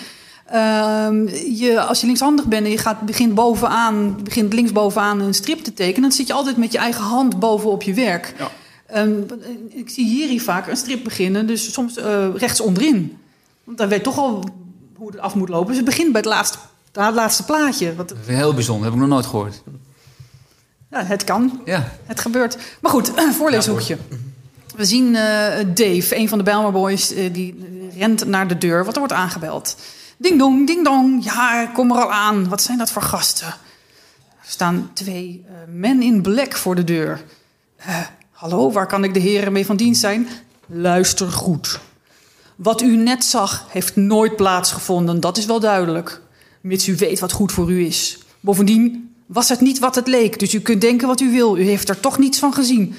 [0.45, 5.59] Ehm, je, als je linkshandig bent en je gaat, begint, bovenaan, begint linksbovenaan een strip
[5.59, 6.01] te tekenen...
[6.01, 8.33] dan zit je altijd met je eigen hand bovenop je werk.
[8.37, 8.51] Ja.
[8.85, 9.11] Ehm,
[9.69, 13.17] ik zie Jiri vaak een strip beginnen, dus soms eh, rechts onderin.
[13.63, 14.43] Want dan weet toch al
[14.95, 15.67] hoe het af moet lopen.
[15.67, 16.57] Dus het begint bij het laatste,
[16.91, 17.95] het laatste plaatje.
[17.95, 19.61] Wat, heel bijzonder, heb ik nog nooit gehoord.
[20.91, 21.61] Ja, het kan.
[21.65, 22.57] Ja, Het gebeurt.
[22.81, 23.97] Maar goed, voorleeshoekje.
[24.75, 27.55] We zien eh, Dave, een van de Bijlmer Boys, eh, die
[27.97, 29.75] rent naar de deur, want er wordt aangebeld.
[30.17, 31.23] Ding dong, ding dong.
[31.23, 32.49] Ja, kom er al aan.
[32.49, 33.47] Wat zijn dat voor gasten?
[33.47, 37.23] Er staan twee eh, men in black voor de deur.
[38.31, 40.27] Hallo, waar kan ik de heren mee van dienst zijn?
[40.65, 41.79] Luister goed.
[42.55, 46.21] Wat u net zag, heeft nooit plaatsgevonden, dat is wel duidelijk.
[46.61, 48.19] Mits u weet wat goed voor u is.
[48.39, 51.57] Bovendien was het niet wat het leek, dus u kunt denken wat u wil.
[51.57, 52.95] U heeft er toch niets van gezien.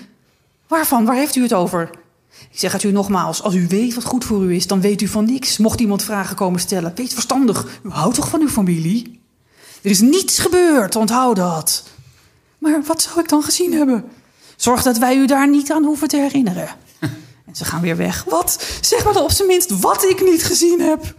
[0.66, 1.04] Waarvan?
[1.04, 1.90] Waar heeft u het over?
[2.50, 5.00] Ik zeg het u nogmaals, als u weet wat goed voor u is, dan weet
[5.00, 5.58] u van niks.
[5.58, 7.80] Mocht iemand vragen komen stellen, wees verstandig.
[7.82, 9.20] U houdt toch van uw familie?
[9.82, 11.84] Er is niets gebeurd, onthoud dat.
[12.58, 14.04] Maar wat zou ik dan gezien hebben?
[14.56, 16.68] Zorg dat wij u daar niet aan hoeven te herinneren.
[17.46, 18.24] En ze gaan weer weg.
[18.24, 18.78] Wat?
[18.80, 21.14] Zeg maar dan op zijn minst wat ik niet gezien heb.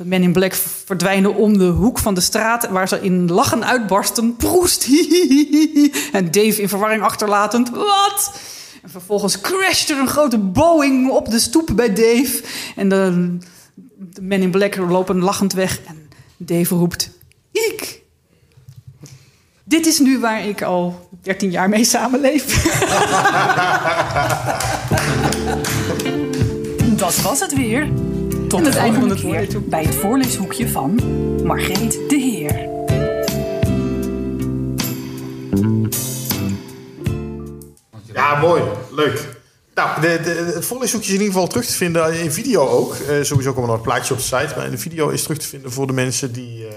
[0.00, 2.68] De men in black verdwijnen om de hoek van de straat...
[2.68, 4.36] waar ze in lachen uitbarsten.
[4.36, 4.88] Proest!
[6.12, 7.70] En Dave in verwarring achterlatend.
[7.70, 8.32] Wat?
[8.82, 12.42] En vervolgens crasht er een grote Boeing op de stoep bij Dave.
[12.76, 13.36] En de,
[13.96, 15.80] de men in black lopen lachend weg.
[15.86, 17.10] En Dave roept...
[17.52, 18.02] Ik!
[19.64, 22.44] Dit is nu waar ik al 13 jaar mee samenleef.
[26.96, 27.88] Dat was het weer.
[28.50, 31.00] Tot En de het einde van volgende het keer bij het voorleeshoekje van
[31.44, 32.68] Margreet de Heer.
[38.14, 38.62] Ja, mooi.
[38.90, 39.28] Leuk.
[39.74, 42.94] Nou, de, de, het voorleeshoekje is in ieder geval terug te vinden in video ook.
[42.94, 44.52] Eh, sowieso komen er nog plaatjes op de site.
[44.56, 46.74] Maar in de video is terug te vinden voor de mensen die eh,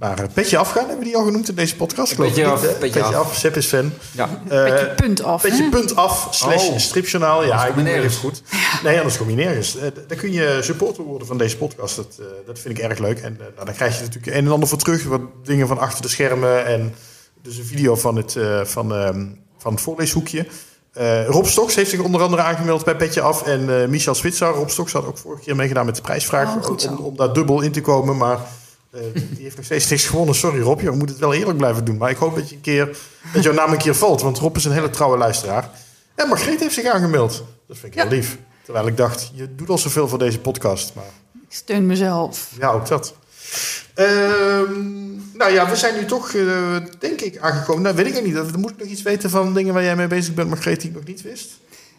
[0.00, 0.82] naar eh, Petje Afgaan.
[0.86, 2.16] Hebben we die al genoemd in deze podcast?
[2.16, 2.60] Petje Af?
[2.60, 3.14] Petje Petje Af.
[3.14, 3.34] af.
[3.36, 3.92] Sepp is fan.
[4.12, 4.28] ja.
[4.48, 5.42] Eh, Petje punt af.
[5.42, 5.68] Petje hè?
[5.70, 6.76] punt af slash Oh.
[6.78, 7.44] stripjournaal.
[7.44, 8.16] Ja, ik ben nergens.
[8.16, 8.42] goed.
[8.84, 9.76] Nee, anders kom je nergens.
[9.76, 11.96] Eh, dan kun je supporter worden van deze podcast.
[11.96, 13.18] Dat, eh, dat vind ik erg leuk.
[13.18, 15.04] En nou, dan krijg je natuurlijk een en ander voor terug.
[15.04, 16.66] Wat dingen van achter de schermen.
[16.66, 16.94] En
[17.42, 19.26] dus een video van het, eh, van, ehm,
[19.58, 20.46] van het voorleeshoekje.
[20.92, 23.42] Eh, Rob Stoks heeft zich onder andere aangemeld bij Petje Af.
[23.42, 24.48] En eh, Michel Switzer.
[24.48, 26.56] Rob Stoks had ook vorige keer meegedaan met de prijsvraag.
[26.56, 26.88] Oh, goed zo.
[26.88, 28.16] om, om daar dubbel in te komen.
[28.16, 28.38] Maar
[28.90, 30.34] eh, die heeft nog steeds niks gewonnen.
[30.34, 31.96] Sorry Rob, je moet het wel eerlijk blijven doen.
[31.96, 32.96] Maar ik hoop dat, je een keer,
[33.32, 34.22] dat jouw naam een keer valt.
[34.22, 35.70] Want Rob is een hele trouwe luisteraar.
[36.14, 37.44] En Margreet heeft zich aangemeld.
[37.68, 38.08] Dat vind ik Ja.
[38.08, 38.38] heel lief.
[38.64, 40.94] Terwijl ik dacht, je doet al zoveel voor deze podcast.
[40.94, 41.04] Maar
[41.48, 42.50] Ik steun mezelf.
[42.58, 43.14] ja, ook dat.
[43.94, 47.82] Ehm, nou ja, we zijn nu toch, eh, denk ik, aangekomen.
[47.82, 48.34] Nou, weet ik niet.
[48.34, 50.90] Dan moet ik nog iets weten van dingen waar jij mee bezig bent, Margreet, die
[50.90, 51.50] ik nog niet wist.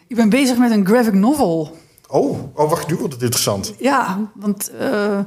[0.06, 1.76] Ik ben bezig met een graphic novel.
[2.08, 3.74] Oh, oh wacht, nu wordt het interessant.
[3.78, 5.18] Ja, want eh,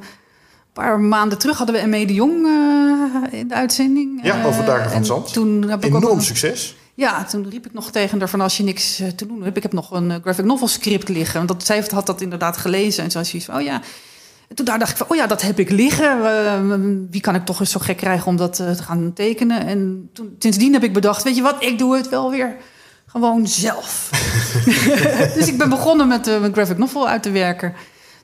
[0.83, 2.05] paar maanden terug hadden we M.E.
[2.05, 4.19] de Jong eh, in de uitzending.
[4.23, 5.33] Ja, Eh, over Dagen van Zand.
[5.33, 6.75] Toen heb ik ook Enorm een- succes.
[6.93, 9.57] Ja, toen riep ik nog tegen haar van als je niks eh, te doen hebt.
[9.57, 11.35] Ik heb nog een graphic novel script liggen.
[11.35, 13.03] Want dat, zij had dat inderdaad gelezen.
[13.03, 13.81] En zo was zoiets van, oh ja.
[14.49, 17.07] En toen daar dacht ik van, oh ja, dat heb ik liggen.
[17.11, 19.65] Wie kan ik toch eens zo gek krijgen om dat te gaan tekenen?
[19.67, 22.55] En toen, sindsdien heb ik bedacht, weet je wat, ik doe het wel weer
[23.05, 24.09] gewoon zelf.
[25.37, 27.73] dus ik ben begonnen met mijn graphic novel uit te werken.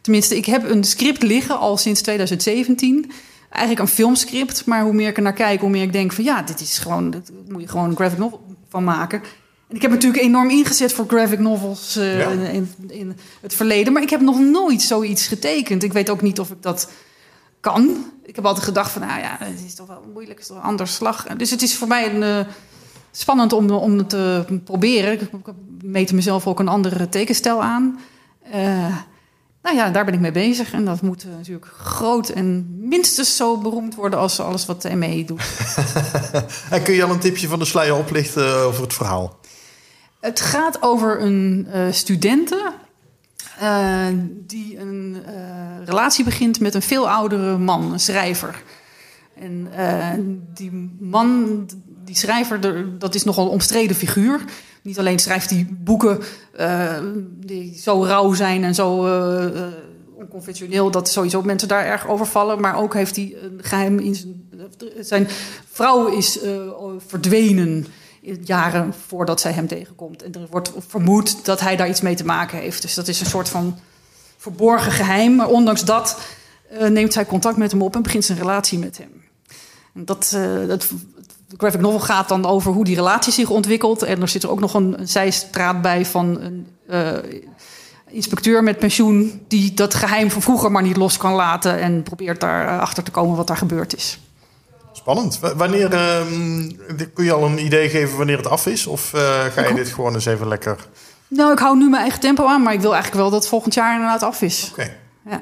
[0.02, 3.12] Tenminste, ik heb een script liggen al sinds 2017.
[3.49, 6.24] Eigenlijk een filmscript, maar hoe meer ik er naar kijk, hoe meer ik denk van
[6.24, 9.22] ja, dit is gewoon, dit moet je gewoon een graphic novel van maken.
[9.68, 12.30] En ik heb natuurlijk enorm ingezet voor graphic novels eh, Ja.
[12.30, 15.84] in, in, het verleden, maar ik heb nog nooit zoiets getekend.
[15.84, 16.91] Ik weet ook niet of ik dat
[17.60, 18.06] kan.
[18.24, 20.58] Ik heb altijd gedacht van, nou ja, het is toch wel moeilijk, het is toch
[20.58, 21.24] een ander slag.
[21.24, 22.54] Dus het is voor mij een, eh,
[23.12, 25.14] spannend om, om het te proberen.
[25.14, 27.99] Ik, ik meet mezelf ook een andere tekenstijl aan.
[28.52, 28.95] Eh,
[29.62, 30.74] nou ja, daar ben ik mee bezig.
[30.74, 34.95] En dat moet eh, natuurlijk groot en minstens zo beroemd worden als alles wat de
[34.95, 35.43] ME doet.
[36.70, 39.39] En kun je al een tipje van de sluier oplichten eh, over het verhaal?
[40.20, 42.72] Het gaat over een eh studente
[44.47, 45.24] die een
[45.86, 48.64] relatie begint met een veel oudere man, een schrijver.
[49.36, 49.68] En
[50.53, 51.66] die man
[52.05, 52.59] die schrijver,
[52.99, 54.41] dat is nogal een omstreden figuur.
[54.82, 56.20] Niet alleen schrijft hij boeken
[56.52, 56.98] eh,
[57.40, 59.74] die zo rauw zijn en zo eh, eh,
[60.14, 60.92] onconventioneel...
[60.92, 62.60] dat sowieso mensen daar erg over vallen.
[62.60, 64.40] Maar ook heeft hij een geheim in zijn...
[65.00, 65.28] Zijn
[65.72, 66.72] vrouw is eh,
[67.08, 67.86] verdwenen
[68.44, 70.24] jaren voordat zij hem tegenkomt.
[70.24, 72.82] En er wordt vermoed dat hij daar iets mee te maken heeft.
[72.82, 73.78] Dus dat is een soort van
[74.38, 75.36] verborgen geheim.
[75.36, 76.20] Maar ondanks dat
[76.90, 79.24] neemt zij contact met hem op en begint zijn relatie met hem.
[79.94, 80.88] En dat, dat,
[81.52, 84.04] de graphic novel gaat dan over hoe die relatie zich ontwikkelt.
[84.04, 87.39] En er zit er ook nog een, een zijstraat bij van een eh,
[88.08, 89.41] inspecteur met pensioen...
[89.47, 91.80] die dat geheim van vroeger maar niet los kan laten...
[91.80, 94.20] en probeert daar eh, achter te komen wat daar gebeurd is.
[94.91, 95.39] Spannend.
[95.39, 96.72] W- Wanneer ehm,
[97.14, 98.88] kun je al een idee geven wanneer het af is?
[98.88, 100.72] Of eh, ga je dit gewoon eens even lekker...
[100.72, 100.84] Oké.
[101.28, 102.62] Nou, ik hou nu mijn eigen tempo aan...
[102.62, 104.74] maar ik wil eigenlijk wel dat het volgend jaar inderdaad af is.
[105.26, 105.41] Ja.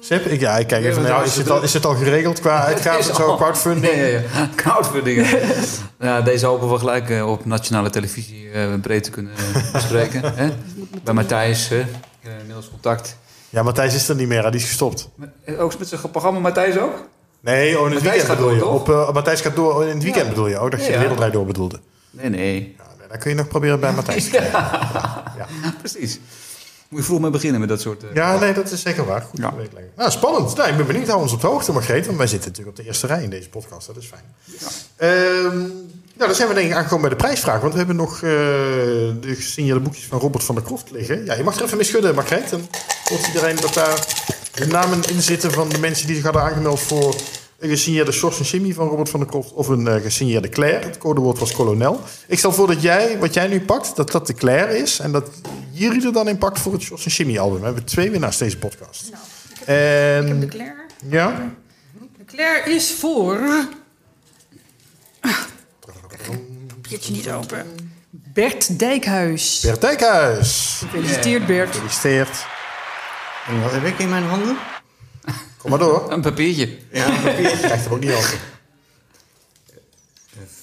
[0.00, 2.40] Sip, ik, ja, ik kijk even Ja, naar Is het, al, is het al geregeld
[2.40, 3.94] qua uitgaven en zo, crowdfunding?
[3.94, 4.48] Ja, ja, ja.
[4.56, 5.26] Crowdfunding.
[6.00, 10.34] ja, deze hopen we gelijk eh, op nationale televisie eh, breed te kunnen eh, bespreken.
[10.34, 10.48] hè?
[11.04, 11.84] Bij Matthijs, hè?
[12.40, 13.16] Inmiddels contact.
[13.48, 15.08] Ja, Matthijs is er niet meer, hè, die is gestopt.
[15.58, 17.04] Ook met zijn programma Matthijs ook?
[17.40, 18.58] Nee, oh, in het Matthijs weekend bedoel je.
[18.60, 20.62] door, Op, Matthijs gaat door in het weekend bedoel je.
[20.62, 20.92] Oh, dat je Ja.
[20.92, 21.80] de wereldrijd door bedoelde.
[22.10, 22.74] Nee, nee.
[22.78, 24.68] Ja, nee, dan kun je nog proberen bij Matthijs te krijgen.
[25.78, 26.20] Precies.
[26.90, 28.02] Moet je vroeg mee beginnen met dat soort...
[28.02, 29.20] eh, Ja, nee, dat is zeker waar.
[29.22, 29.54] Goed Ja.
[29.72, 29.78] ja.
[29.96, 30.56] Nou, spannend.
[30.56, 31.06] Nou, ik ben benieuwd.
[31.08, 32.06] Hou ons op de hoogte, Margreet.
[32.06, 33.86] Want wij zitten natuurlijk op de eerste rij in deze podcast.
[33.86, 34.22] Dat is fijn.
[34.96, 35.70] Ehm, nou,
[36.16, 37.60] dan zijn we denk ik aangekomen bij de prijsvraag.
[37.60, 41.24] Want we hebben nog eh, de gesigneerde boekjes van Robert van der Kroft liggen.
[41.24, 42.50] Ja, je mag er even mee schudden, Margreet.
[42.50, 42.68] Dan
[43.08, 44.06] hoort iedereen dat daar
[44.54, 47.14] de namen in zitten van de mensen die zich hadden aangemeld voor
[47.58, 50.86] een gesigneerde Sjors en Jimmy van Robert van der Kroft of een eh, gesigneerde Claire.
[50.86, 52.00] Het codewoord was kolonel.
[52.26, 54.98] Ik stel voor dat jij, wat jij nu pakt, dat dat de Claire is.
[54.98, 55.28] En dat
[55.80, 57.58] jullie er dan in pakt voor het Sjors en Jimmy album.
[57.58, 59.10] We hebben twee winnaars deze podcast.
[59.64, 60.86] en, Claire.
[61.08, 61.50] ja?
[62.18, 63.40] De Claire is voor.
[66.66, 67.66] Papiertje niet open.
[68.10, 69.60] Bert Dijkhuis.
[69.60, 70.76] Bert Dijkhuis.
[70.84, 71.70] Gefeliciteerd, Bert.
[71.70, 72.46] Gefeliciteerd.
[73.46, 74.56] En wat heb ik in mijn handen?
[75.56, 76.12] Kom maar door.
[76.12, 76.78] Een papiertje.
[76.92, 77.58] Ja, een papiertje.
[77.58, 78.38] Krijgt er ook niet over.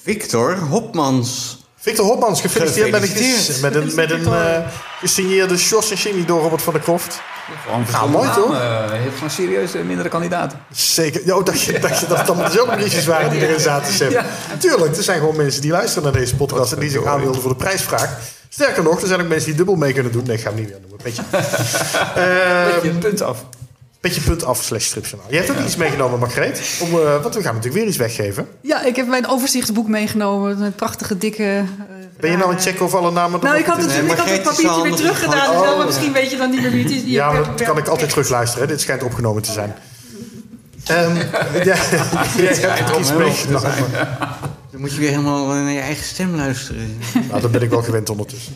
[0.02, 1.57] Victor Hopmans.
[1.88, 3.62] Victor Hopmans, gefeliciteerd, met een, Gefeliciteerd.
[3.62, 4.68] met een, met een eh,
[5.00, 7.22] gesigneerde Sjors en Jimmy door Robert van der Kroft.
[7.66, 8.52] Gewoon Ja, mooi, toch?
[8.52, 8.58] Je
[8.92, 10.60] hebt gewoon serieus eh, mindere kandidaten.
[10.72, 11.22] Zeker.
[11.26, 14.10] Jo, dacht je, dacht je dat het allemaal dezelfde briefjes waren die erin zaten, Sam?
[14.10, 14.26] Ja.
[14.58, 17.50] Tuurlijk, er zijn gewoon mensen die luisteren naar deze podcast en die zich aanmelden voor
[17.52, 18.10] de prijsvraag.
[18.50, 20.24] Sterker nog, er zijn ook mensen die dubbel mee kunnen doen.
[20.26, 21.00] Nee, ik ga hem niet meer noemen.
[21.04, 23.38] Beetje, Beetje Ehm, een punt af.
[24.08, 25.30] Beetje punt af slash stripjournaal.
[25.30, 26.80] Jij hebt ook iets meegenomen, Margreet.
[26.82, 28.48] Om, eh, want we gaan natuurlijk weer iets weggeven.
[28.62, 30.62] Ja, ik heb mijn overzichtsboek meegenomen.
[30.62, 31.44] Een prachtige, dikke...
[31.44, 31.64] eh,
[32.20, 34.18] Ben je nou het checken of alle namen Nou, erop ik had het, Nee, ik
[34.18, 35.50] had het papiertje weer teruggedaan.
[35.50, 35.86] Oh, dus dan ja.
[35.86, 37.02] misschien weet je dan niet meer wie het is.
[37.06, 38.68] Ja, maar dat kan ik altijd terugluisteren.
[38.68, 38.74] Hè?
[38.74, 39.76] Dit schijnt opgenomen te zijn.
[40.86, 41.16] Ehm
[41.64, 41.76] ja,
[42.38, 43.72] jij hebt ook iets meegenomen.
[44.72, 46.98] Dan moet je weer helemaal naar je eigen stem luisteren.
[47.30, 48.56] Nou, dat ben ik wel gewend ondertussen.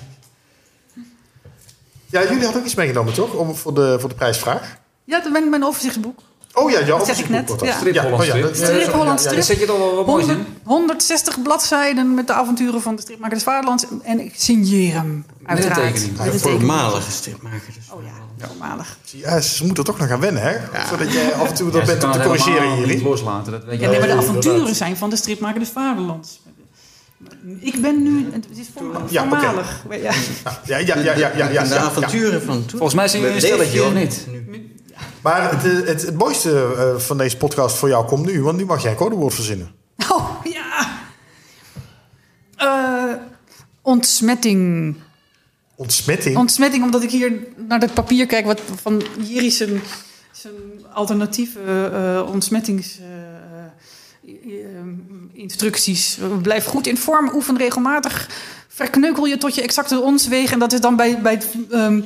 [2.06, 3.34] Ja, jullie hadden ook iets meegenomen, toch?
[3.34, 4.80] Om, voor, de, voor de prijsvraag.
[5.04, 6.20] Ja, dat ben mijn overzichtsboek.
[6.54, 6.86] Oh ja, ja.
[6.86, 7.78] Dat zeg ik net, ja.
[7.78, 8.56] Strip Ja, Holland ja, strip.
[8.56, 9.42] Strip Holland ja.
[9.42, 10.46] Zet je toch wel 100, in.
[10.64, 13.86] 160 bladzijden met de avonturen van de stripmaker des Vaderlands.
[14.04, 15.76] En ik signeer hem, uiteraard.
[15.94, 16.18] tekening.
[16.18, 16.60] Met een tekening.
[16.60, 17.62] Voormalige stripmaker.
[17.76, 17.92] Dus.
[17.92, 18.98] Oh ja, voormalig.
[19.12, 20.58] Ja, ze moeten toch nog gaan wennen, hè?
[20.90, 23.08] Zodat jij af en toe dat bent om te corrigeren helemaal in niet jullie.
[23.10, 26.40] loslaten, dat weet je Ja, nee, maar de avonturen zijn van de stripmaker des Vaderlands.
[27.60, 28.30] Ik ben nu...
[28.32, 29.30] Het is voorma- Ja, oké.
[29.40, 29.84] voormalig.
[29.90, 29.98] Ja.
[30.66, 31.78] Ja, ja, ja, ja, ja, ja, ja, de ja.
[31.78, 32.70] avonturen van toen.
[32.70, 34.28] Volgens mij zijn jullie een stelletje, je of niet?
[35.22, 38.66] Maar het, het, het mooiste eh, van deze podcast voor jou komt nu, want nu
[38.66, 39.72] mag jij een codewoord verzinnen.
[40.12, 40.90] Oh, ja.
[42.56, 43.14] Eh,
[43.82, 44.96] ontsmetting.
[45.76, 46.38] Ontsmetting.
[46.38, 48.46] Ontsmetting, omdat ik hier naar het papier kijk...
[48.46, 49.82] wat van Jiri zijn,
[50.32, 50.54] zijn
[50.94, 53.00] alternatieve eh ontsmettings...
[53.00, 53.06] eh,
[54.24, 54.86] eh,
[55.34, 56.18] instructies.
[56.42, 58.30] Blijf goed in vorm, oefen regelmatig.
[58.68, 60.54] Verkneukel je tot je exacte ons weegt.
[60.54, 62.02] En dat is dan bij, bij het, ehm,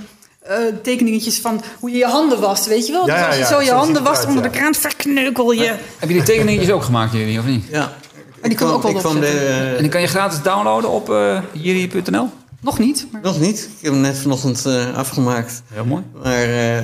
[0.48, 3.08] eh, tekeningetjes van hoe je je handen wast, weet je wel?
[3.08, 4.50] Ja, dus als je ja, zo je handen wast onder ja.
[4.50, 5.76] de kraan, verkneukel je.
[5.98, 7.66] Heb je die tekeningetjes ook gemaakt, jullie, of niet?
[7.72, 7.94] Ja.
[8.42, 11.10] En die kan ook wel ik kwam de, En die kan je gratis downloaden op
[11.10, 12.30] uh, jiri.nl?
[12.62, 13.08] Nog niet.
[13.12, 13.22] Maar...
[13.22, 13.60] Nog niet.
[13.60, 15.62] Ik heb hem net vanochtend uh, afgemaakt.
[15.74, 16.04] Heel mooi.
[16.24, 16.78] Maar uh,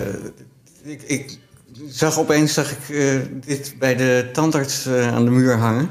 [0.83, 1.37] ik, ik,
[1.89, 5.89] zag opeens zag ik, uh, dit bij de tandarts uh, aan de muur hangen.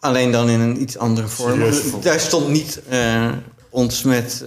[0.00, 1.52] Alleen dan in een iets andere vorm.
[1.52, 1.82] Serieus?
[2.02, 3.32] Daar stond niet uh,
[3.70, 4.44] ontsmet.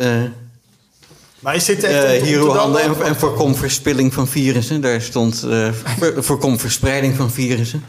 [1.46, 2.22] Maar is dit echt...
[2.22, 4.82] hier uw handen en, en voorkom verspilling van virussen.
[4.82, 5.40] Daar stond
[6.00, 7.84] voor, voorkom verspreiding van virussen.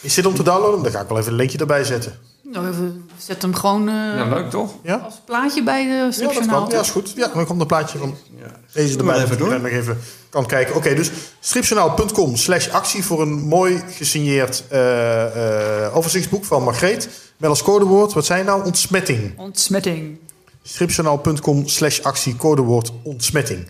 [0.00, 0.82] Is dit om te downloaden?
[0.82, 2.12] Dan ga ik wel even een linkje erbij zetten.
[2.42, 4.74] Nou, we zetten hem gewoon eh, Ja, leuk toch?
[4.82, 4.96] Ja?
[4.96, 6.62] als plaatje bij de Ja, dat stripjournaal.
[6.62, 6.72] kan.
[6.72, 7.12] Ja, is goed.
[7.16, 8.16] Ja, dan komt een plaatje van
[8.72, 9.22] deze erbij.
[9.22, 9.48] even door.
[9.48, 9.98] daar nog even
[10.30, 10.74] kan kijken.
[10.74, 17.08] Oké, dus stripjournaal.com slash actie voor een mooi gesigneerd eh, eh, overzichtsboek van Margreet.
[17.36, 18.64] Met als codewoord, wat zijn nou?
[18.64, 19.38] Ontsmetting.
[19.38, 20.18] Ontsmetting.
[20.62, 23.66] stripjournaal.com slash actie codewoord ontsmetting.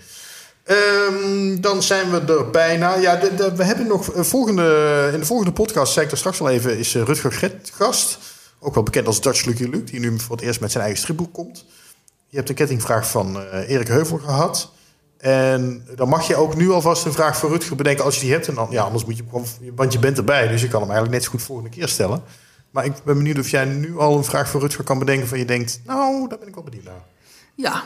[0.65, 2.97] Ehm, dan zijn we er bijna.
[2.97, 3.21] Ja,
[3.55, 6.79] we hebben nog eh, volgende, in de volgende podcast, zei ik er straks al even,
[6.79, 8.19] is eh, Rutger Gret gast.
[8.61, 11.03] Ook wel bekend als Dutch Lucky Luke, die nu voor het eerst met zijn eigen
[11.03, 11.65] stripboek komt.
[12.27, 14.73] Je hebt een kettingvraag van eh, Erik Heuvel gehad.
[15.19, 18.33] En dan mag je ook nu alvast een vraag voor Rutger bedenken als je die
[18.33, 18.49] hebt.
[18.49, 19.25] En dan, ja, anders moet je
[19.75, 22.23] want je bent erbij, dus je kan hem eigenlijk net zo goed volgende keer stellen.
[22.73, 25.39] Maar ik ben benieuwd of jij nu al een vraag voor Rutger kan bedenken van
[25.39, 27.05] je denkt, nou, daar ben ik wel benieuwd naar.
[27.55, 27.83] Ja.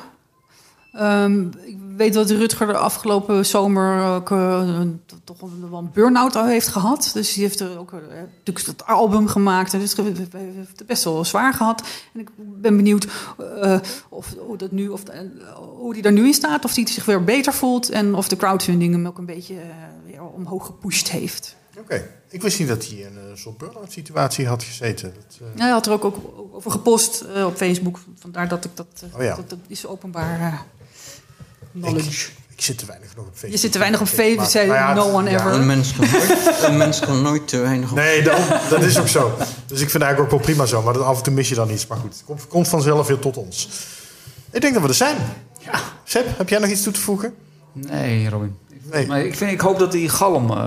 [0.93, 4.81] Ehm, ik weet dat Rutger de afgelopen zomer eh,
[5.25, 7.11] toch wel een burn-out al heeft gehad.
[7.15, 7.99] Dus die heeft er ook eh,
[8.37, 9.73] natuurlijk dat album gemaakt.
[9.73, 11.83] En dus heeft het best wel zwaar gehad.
[12.15, 13.07] En ik ben benieuwd
[13.63, 13.79] eh,
[14.09, 15.03] of, hoe, dat nu, of,
[15.77, 16.65] hoe er nu in staat.
[16.65, 17.91] Of hij zich weer beter voelt.
[17.91, 19.57] En of de crowdfunding hem ook een beetje
[20.07, 21.57] weer omhoog gepusht heeft.
[21.87, 25.15] Oké, ik wist niet dat hij in een soort burn-out situatie had gezeten.
[25.15, 26.17] Dat, eh, Hij had er ook, ook
[26.53, 27.99] over gepost eh, op Facebook.
[28.19, 28.87] Vandaar dat ik dat...
[29.11, 29.35] eh, Oh ja.
[29.37, 30.59] dat, dat is openbaar eh,
[31.73, 32.29] knowledge.
[32.49, 33.53] ik zit te weinig nog op Facebook.
[33.53, 35.37] Je zit te weinig op Facebook, Maar- zei nou ja, no one ja.
[35.39, 35.53] ever.
[35.53, 37.97] Een mens kan nooit, een mens kan nooit te weinig op.
[37.97, 39.35] Nee, daarom, dat is ook zo.
[39.39, 40.83] Dus ik vind het eigenlijk ook wel prima zo.
[40.83, 41.87] Maar dat af en toe mis je dan iets.
[41.87, 43.69] Maar goed, het komt, komt vanzelf weer tot ons.
[44.51, 45.17] Ik denk dat we er zijn.
[45.59, 45.81] Ja.
[46.05, 47.35] Seb, heb jij nog iets toe te voegen?
[47.73, 48.57] Nee, Robin.
[48.93, 49.07] Nee.
[49.07, 50.67] Maar ik, vind, ik hoop dat die galm, eh,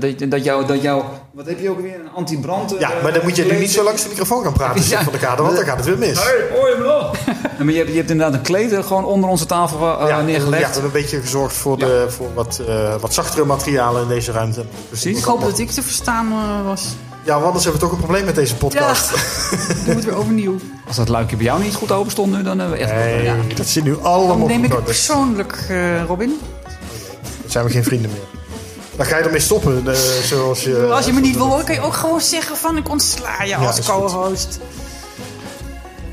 [0.00, 1.02] dat, dat, jou, dat jou...
[1.32, 1.94] Wat heb je ook weer?
[1.94, 2.74] Een antibrand?
[2.74, 5.02] eh, Ja, maar dan moet je nu niet zo langs de microfoon gaan praten, Ja.
[5.02, 6.22] van de Kade, want dan gaat het weer mis.
[6.24, 7.12] Hey, hoor je me nog?
[7.58, 10.08] Ja, maar je hebt, je hebt inderdaad een kleed eh, gewoon onder onze tafel eh,
[10.08, 10.62] ja, neergelegd.
[10.62, 14.08] Ja, we hebben een beetje gezorgd voor, de, voor wat, eh, wat zachtere materialen in
[14.08, 14.64] deze ruimte.
[14.88, 15.18] Precies.
[15.18, 16.86] Ik hoop dat ik te verstaan eh, was.
[17.24, 19.10] Ja, want anders hebben we toch een probleem met deze podcast.
[19.84, 20.56] Doe het weer overnieuw.
[20.86, 22.94] Als dat luikje bij jou niet goed open stond nu, dan hebben we echt...
[22.94, 26.38] Nee, dat zit nu allemaal Dan neem ik het persoonlijk, eh, Robin.
[27.54, 28.42] Zijn we geen vrienden meer.
[28.96, 29.94] Dan ga je ermee stoppen, eh,
[30.24, 30.86] zoals je...
[30.92, 33.56] Als je me niet wil horen, kan je ook gewoon zeggen van ik ontsla je
[33.56, 34.58] als co-host.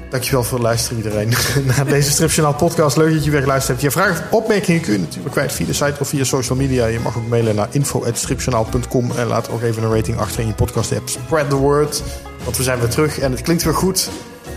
[0.10, 1.34] Dankjewel voor het luisteren iedereen
[1.76, 2.98] naar deze Stripjournaal podcast.
[2.98, 3.94] Leuk dat je weer geluisterd hebt.
[3.94, 6.86] Je vragen of opmerkingen kun je natuurlijk kwijt via de site of via social media.
[6.86, 10.54] Je mag ook mailen naar info.stripjournaal.com en laat ook even een rating achter in je
[10.54, 11.10] podcast app.
[11.10, 12.04] Spread the word,
[12.44, 14.10] want we zijn weer terug en het klinkt weer goed.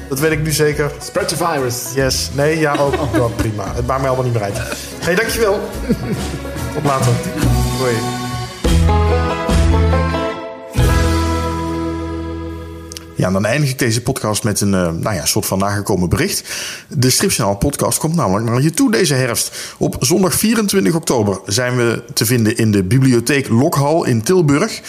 [0.09, 0.91] Dat weet ik nu zeker.
[1.03, 1.85] Spread the virus.
[1.95, 2.95] Yes, nee, ja ook.
[3.13, 3.75] Ja, prima.
[3.75, 4.59] Het maakt mij allemaal niet meer uit.
[4.99, 5.61] hey, dankjewel.
[6.75, 7.13] Tot later.
[13.25, 16.45] Ja, dan eindig ik deze podcast met een eh, nou ja, soort van nagekomen bericht.
[16.89, 19.75] De Stripjournaal podcast komt namelijk naar je toe deze herfst.
[19.79, 24.81] Op zondag 24 oktober zijn we te vinden in de bibliotheek Lokhal in Tilburg.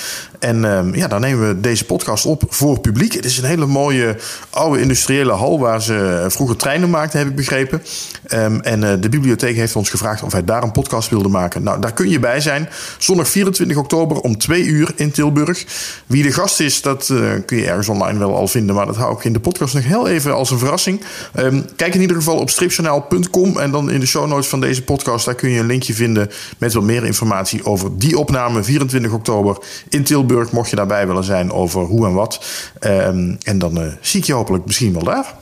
[0.46, 3.14] En ehm, ja, daar nemen we deze podcast op voor publiek.
[3.14, 4.16] Het is een hele mooie
[4.50, 7.82] oude industriële hal waar ze vroeger treinen maakten, heb ik begrepen.
[8.28, 11.64] Ehm, en eh, de bibliotheek heeft ons gevraagd of wij daar een podcast wilden maken.
[11.64, 12.70] Nou, daar kun je bij zijn.
[12.98, 15.66] Zondag 24 oktober om 2 uur in Tilburg.
[16.06, 18.76] Wie de gast is, dat eh, kun je ergens online wel al vinden.
[18.76, 21.02] Maar dat hou ik in de podcast nog heel even als een verrassing.
[21.34, 23.60] Ehm, kijk in ieder geval op stripjournaal.com.
[23.60, 26.30] En dan in de show notes van deze podcast, daar kun je een linkje vinden
[26.58, 29.58] met wat meer informatie over die opname 24 oktober
[29.90, 30.34] in Tilburg.
[30.52, 32.46] Mocht je daarbij willen zijn over hoe en wat.
[32.80, 35.34] Ehm, en dan eh, zie ik je hopelijk misschien wel daar.